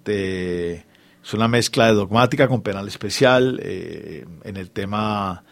de, 0.05 0.85
es 1.23 1.35
una 1.35 1.49
mezcla 1.49 1.87
de 1.87 1.95
dogmática 1.95 2.47
con 2.47 2.63
penal 2.63 2.87
especial 2.87 3.61
eh, 3.63 4.25
en 4.45 4.57
el 4.57 4.71
tema 4.71 5.43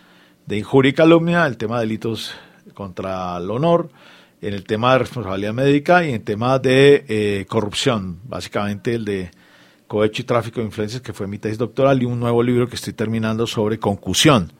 de 0.46 0.58
injuria 0.58 0.90
y 0.90 0.92
calumnia, 0.92 1.46
el 1.46 1.56
tema 1.56 1.76
de 1.76 1.86
delitos 1.86 2.34
contra 2.74 3.36
el 3.38 3.50
honor, 3.50 3.90
en 4.40 4.54
el 4.54 4.64
tema 4.64 4.92
de 4.92 5.00
responsabilidad 5.00 5.52
médica 5.52 6.04
y 6.04 6.10
en 6.10 6.14
el 6.16 6.22
tema 6.22 6.58
de 6.60 7.04
eh, 7.08 7.46
corrupción, 7.48 8.20
básicamente 8.24 8.94
el 8.94 9.04
de 9.04 9.30
cohecho 9.88 10.22
y 10.22 10.24
tráfico 10.24 10.60
de 10.60 10.66
influencias, 10.66 11.02
que 11.02 11.12
fue 11.12 11.26
mi 11.26 11.38
tesis 11.38 11.58
doctoral, 11.58 12.00
y 12.00 12.04
un 12.04 12.20
nuevo 12.20 12.40
libro 12.40 12.68
que 12.68 12.76
estoy 12.76 12.92
terminando 12.92 13.48
sobre 13.48 13.80
concusión. 13.80 14.52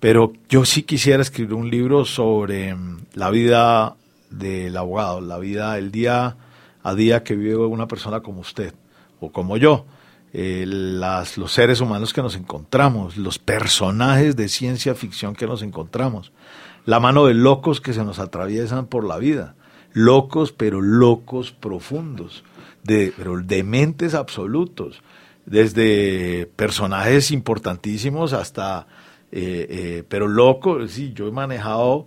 Pero 0.00 0.32
yo 0.48 0.64
sí 0.64 0.82
quisiera 0.82 1.22
escribir 1.22 1.54
un 1.54 1.70
libro 1.70 2.04
sobre 2.04 2.74
mm, 2.74 2.98
la 3.14 3.30
vida 3.30 3.96
del 4.30 4.76
abogado, 4.76 5.20
la 5.20 5.38
vida, 5.38 5.78
el 5.78 5.90
día 5.90 6.36
a 6.82 6.94
día 6.94 7.24
que 7.24 7.34
vive 7.34 7.56
una 7.56 7.88
persona 7.88 8.20
como 8.20 8.40
usted 8.40 8.74
o 9.20 9.32
como 9.32 9.56
yo. 9.56 9.86
Eh, 10.32 10.64
las, 10.66 11.38
los 11.38 11.52
seres 11.52 11.80
humanos 11.80 12.12
que 12.12 12.22
nos 12.22 12.36
encontramos, 12.36 13.16
los 13.16 13.38
personajes 13.38 14.36
de 14.36 14.48
ciencia 14.48 14.94
ficción 14.94 15.34
que 15.34 15.46
nos 15.46 15.62
encontramos, 15.62 16.32
la 16.84 17.00
mano 17.00 17.26
de 17.26 17.34
locos 17.34 17.80
que 17.80 17.94
se 17.94 18.04
nos 18.04 18.18
atraviesan 18.18 18.86
por 18.86 19.04
la 19.04 19.16
vida, 19.16 19.54
locos 19.94 20.52
pero 20.52 20.82
locos 20.82 21.52
profundos, 21.52 22.44
de, 22.84 23.12
pero 23.16 23.40
dementes 23.40 24.14
absolutos, 24.14 25.00
desde 25.46 26.46
personajes 26.56 27.30
importantísimos 27.30 28.34
hasta, 28.34 28.86
eh, 29.32 29.66
eh, 29.70 30.04
pero 30.08 30.26
locos, 30.28 30.90
sí, 30.90 31.12
yo 31.14 31.28
he 31.28 31.32
manejado 31.32 32.06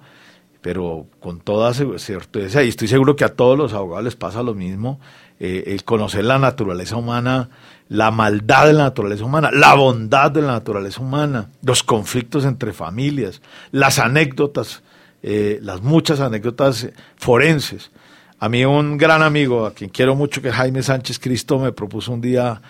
pero 0.61 1.07
con 1.19 1.39
toda 1.39 1.73
certeza, 1.73 2.63
y 2.63 2.69
estoy 2.69 2.87
seguro 2.87 3.15
que 3.15 3.25
a 3.25 3.29
todos 3.29 3.57
los 3.57 3.73
abogados 3.73 4.05
les 4.05 4.15
pasa 4.15 4.43
lo 4.43 4.53
mismo, 4.53 4.99
eh, 5.39 5.63
el 5.67 5.83
conocer 5.83 6.23
la 6.23 6.37
naturaleza 6.37 6.95
humana, 6.95 7.49
la 7.89 8.11
maldad 8.11 8.67
de 8.67 8.73
la 8.73 8.83
naturaleza 8.83 9.25
humana, 9.25 9.49
la 9.51 9.73
bondad 9.73 10.29
de 10.29 10.43
la 10.43 10.49
naturaleza 10.49 11.01
humana, 11.01 11.49
los 11.63 11.81
conflictos 11.81 12.45
entre 12.45 12.73
familias, 12.73 13.41
las 13.71 13.97
anécdotas, 13.97 14.83
eh, 15.23 15.59
las 15.63 15.81
muchas 15.81 16.19
anécdotas 16.19 16.89
forenses. 17.17 17.89
A 18.37 18.47
mí 18.47 18.63
un 18.63 18.97
gran 18.97 19.23
amigo, 19.23 19.65
a 19.65 19.73
quien 19.73 19.89
quiero 19.89 20.15
mucho, 20.15 20.43
que 20.43 20.51
Jaime 20.51 20.83
Sánchez 20.83 21.17
Cristo, 21.17 21.57
me 21.57 21.71
propuso 21.71 22.11
un 22.11 22.21
día 22.21 22.61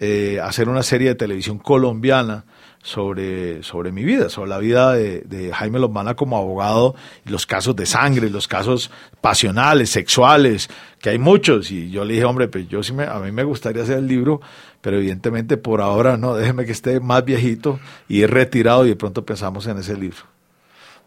eh, 0.00 0.38
hacer 0.42 0.68
una 0.68 0.82
serie 0.82 1.08
de 1.08 1.14
televisión 1.14 1.58
colombiana 1.58 2.44
sobre, 2.82 3.62
sobre 3.62 3.92
mi 3.92 4.04
vida, 4.04 4.28
sobre 4.28 4.50
la 4.50 4.58
vida 4.58 4.92
de, 4.92 5.52
Jaime 5.52 5.78
Lombana 5.78 6.14
como 6.14 6.36
abogado 6.36 6.94
los 7.24 7.46
casos 7.46 7.74
de 7.76 7.86
sangre, 7.86 8.30
los 8.30 8.48
casos 8.48 8.90
pasionales, 9.20 9.90
sexuales, 9.90 10.68
que 11.00 11.10
hay 11.10 11.18
muchos. 11.18 11.70
Y 11.70 11.90
yo 11.90 12.04
le 12.04 12.14
dije, 12.14 12.24
hombre, 12.24 12.48
pues 12.48 12.68
yo 12.68 12.82
sí 12.82 12.92
me, 12.92 13.04
a 13.04 13.18
mí 13.18 13.32
me 13.32 13.44
gustaría 13.44 13.82
hacer 13.82 13.98
el 13.98 14.06
libro, 14.06 14.40
pero 14.80 14.98
evidentemente 14.98 15.56
por 15.56 15.80
ahora 15.80 16.16
no, 16.16 16.34
déjeme 16.34 16.64
que 16.64 16.72
esté 16.72 17.00
más 17.00 17.24
viejito 17.24 17.78
y 18.08 18.24
retirado 18.26 18.86
y 18.86 18.90
de 18.90 18.96
pronto 18.96 19.24
pensamos 19.24 19.66
en 19.66 19.78
ese 19.78 19.96
libro. 19.96 20.37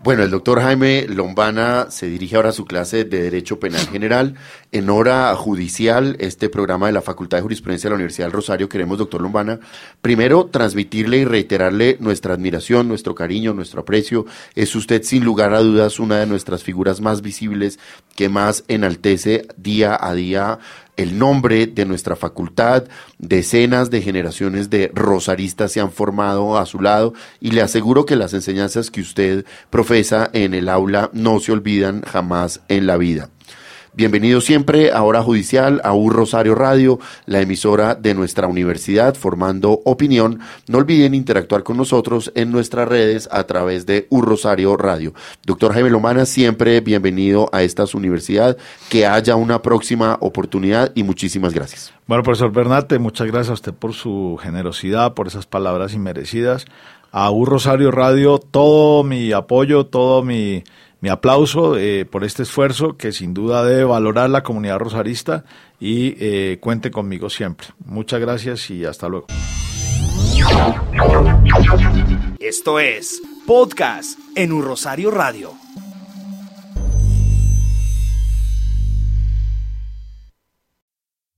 Bueno, 0.03 0.23
el 0.23 0.31
doctor 0.31 0.59
Jaime 0.59 1.05
Lombana 1.07 1.91
se 1.91 2.07
dirige 2.07 2.35
ahora 2.35 2.49
a 2.49 2.53
su 2.53 2.65
clase 2.65 3.05
de 3.05 3.21
Derecho 3.21 3.59
Penal 3.59 3.87
General. 3.87 4.33
En 4.71 4.89
hora 4.89 5.35
judicial, 5.35 6.15
este 6.19 6.49
programa 6.49 6.87
de 6.87 6.93
la 6.93 7.03
Facultad 7.03 7.37
de 7.37 7.43
Jurisprudencia 7.43 7.87
de 7.87 7.91
la 7.91 7.95
Universidad 7.97 8.25
del 8.25 8.33
Rosario, 8.33 8.67
queremos, 8.67 8.97
doctor 8.97 9.21
Lombana, 9.21 9.59
primero 10.01 10.47
transmitirle 10.47 11.17
y 11.17 11.25
reiterarle 11.25 11.97
nuestra 11.99 12.33
admiración, 12.33 12.87
nuestro 12.87 13.13
cariño, 13.13 13.53
nuestro 13.53 13.81
aprecio. 13.81 14.25
Es 14.55 14.75
usted, 14.75 15.03
sin 15.03 15.23
lugar 15.23 15.53
a 15.53 15.59
dudas, 15.59 15.99
una 15.99 16.17
de 16.17 16.25
nuestras 16.25 16.63
figuras 16.63 16.99
más 16.99 17.21
visibles 17.21 17.77
que 18.15 18.27
más 18.27 18.63
enaltece 18.67 19.45
día 19.55 19.95
a 20.01 20.15
día 20.15 20.57
el 20.97 21.17
nombre 21.17 21.67
de 21.67 21.85
nuestra 21.85 22.15
facultad, 22.15 22.85
decenas 23.17 23.89
de 23.89 24.01
generaciones 24.01 24.69
de 24.69 24.91
rosaristas 24.93 25.71
se 25.71 25.79
han 25.79 25.91
formado 25.91 26.57
a 26.57 26.65
su 26.65 26.79
lado 26.79 27.13
y 27.39 27.51
le 27.51 27.61
aseguro 27.61 28.05
que 28.05 28.15
las 28.15 28.33
enseñanzas 28.33 28.91
que 28.91 29.01
usted 29.01 29.45
profesa 29.69 30.29
en 30.33 30.53
el 30.53 30.69
aula 30.69 31.09
no 31.13 31.39
se 31.39 31.51
olvidan 31.51 32.01
jamás 32.01 32.61
en 32.67 32.87
la 32.87 32.97
vida. 32.97 33.29
Bienvenido 33.93 34.39
siempre 34.39 34.93
a 34.93 35.03
Hora 35.03 35.21
Judicial, 35.21 35.81
a 35.83 35.91
Un 35.91 36.13
Rosario 36.13 36.55
Radio, 36.55 36.97
la 37.25 37.41
emisora 37.41 37.93
de 37.93 38.13
nuestra 38.13 38.47
universidad, 38.47 39.15
formando 39.15 39.81
opinión. 39.83 40.39
No 40.69 40.77
olviden 40.77 41.13
interactuar 41.13 41.63
con 41.63 41.75
nosotros 41.75 42.31
en 42.33 42.53
nuestras 42.53 42.87
redes 42.87 43.27
a 43.33 43.43
través 43.43 43.85
de 43.85 44.07
Un 44.09 44.23
Rosario 44.23 44.77
Radio. 44.77 45.13
Doctor 45.45 45.73
Jaime 45.73 45.89
Lomana, 45.89 46.25
siempre 46.25 46.79
bienvenido 46.79 47.49
a 47.51 47.63
esta 47.63 47.83
universidad. 47.93 48.55
Que 48.89 49.05
haya 49.05 49.35
una 49.35 49.61
próxima 49.61 50.17
oportunidad 50.21 50.93
y 50.95 51.03
muchísimas 51.03 51.53
gracias. 51.53 51.93
Bueno, 52.07 52.23
profesor 52.23 52.53
Bernate, 52.53 52.97
muchas 52.97 53.27
gracias 53.27 53.49
a 53.49 53.53
usted 53.55 53.73
por 53.73 53.91
su 53.91 54.39
generosidad, 54.41 55.15
por 55.15 55.27
esas 55.27 55.47
palabras 55.47 55.93
inmerecidas. 55.93 56.65
A 57.11 57.29
Un 57.29 57.45
Rosario 57.45 57.91
Radio, 57.91 58.39
todo 58.39 59.03
mi 59.03 59.33
apoyo, 59.33 59.85
todo 59.85 60.23
mi 60.23 60.63
mi 61.01 61.09
aplauso 61.09 61.77
eh, 61.77 62.05
por 62.05 62.23
este 62.23 62.43
esfuerzo 62.43 62.95
que 62.95 63.11
sin 63.11 63.33
duda 63.33 63.65
debe 63.65 63.83
valorar 63.83 64.29
la 64.29 64.43
comunidad 64.43 64.79
rosarista 64.79 65.43
y 65.79 66.15
eh, 66.19 66.59
cuente 66.61 66.91
conmigo 66.91 67.29
siempre. 67.29 67.67
Muchas 67.85 68.21
gracias 68.21 68.69
y 68.69 68.85
hasta 68.85 69.09
luego. 69.09 69.27
Esto 72.39 72.79
es 72.79 73.21
Podcast 73.45 74.19
en 74.35 74.51
un 74.51 74.63
Rosario 74.63 75.11
Radio. 75.11 75.60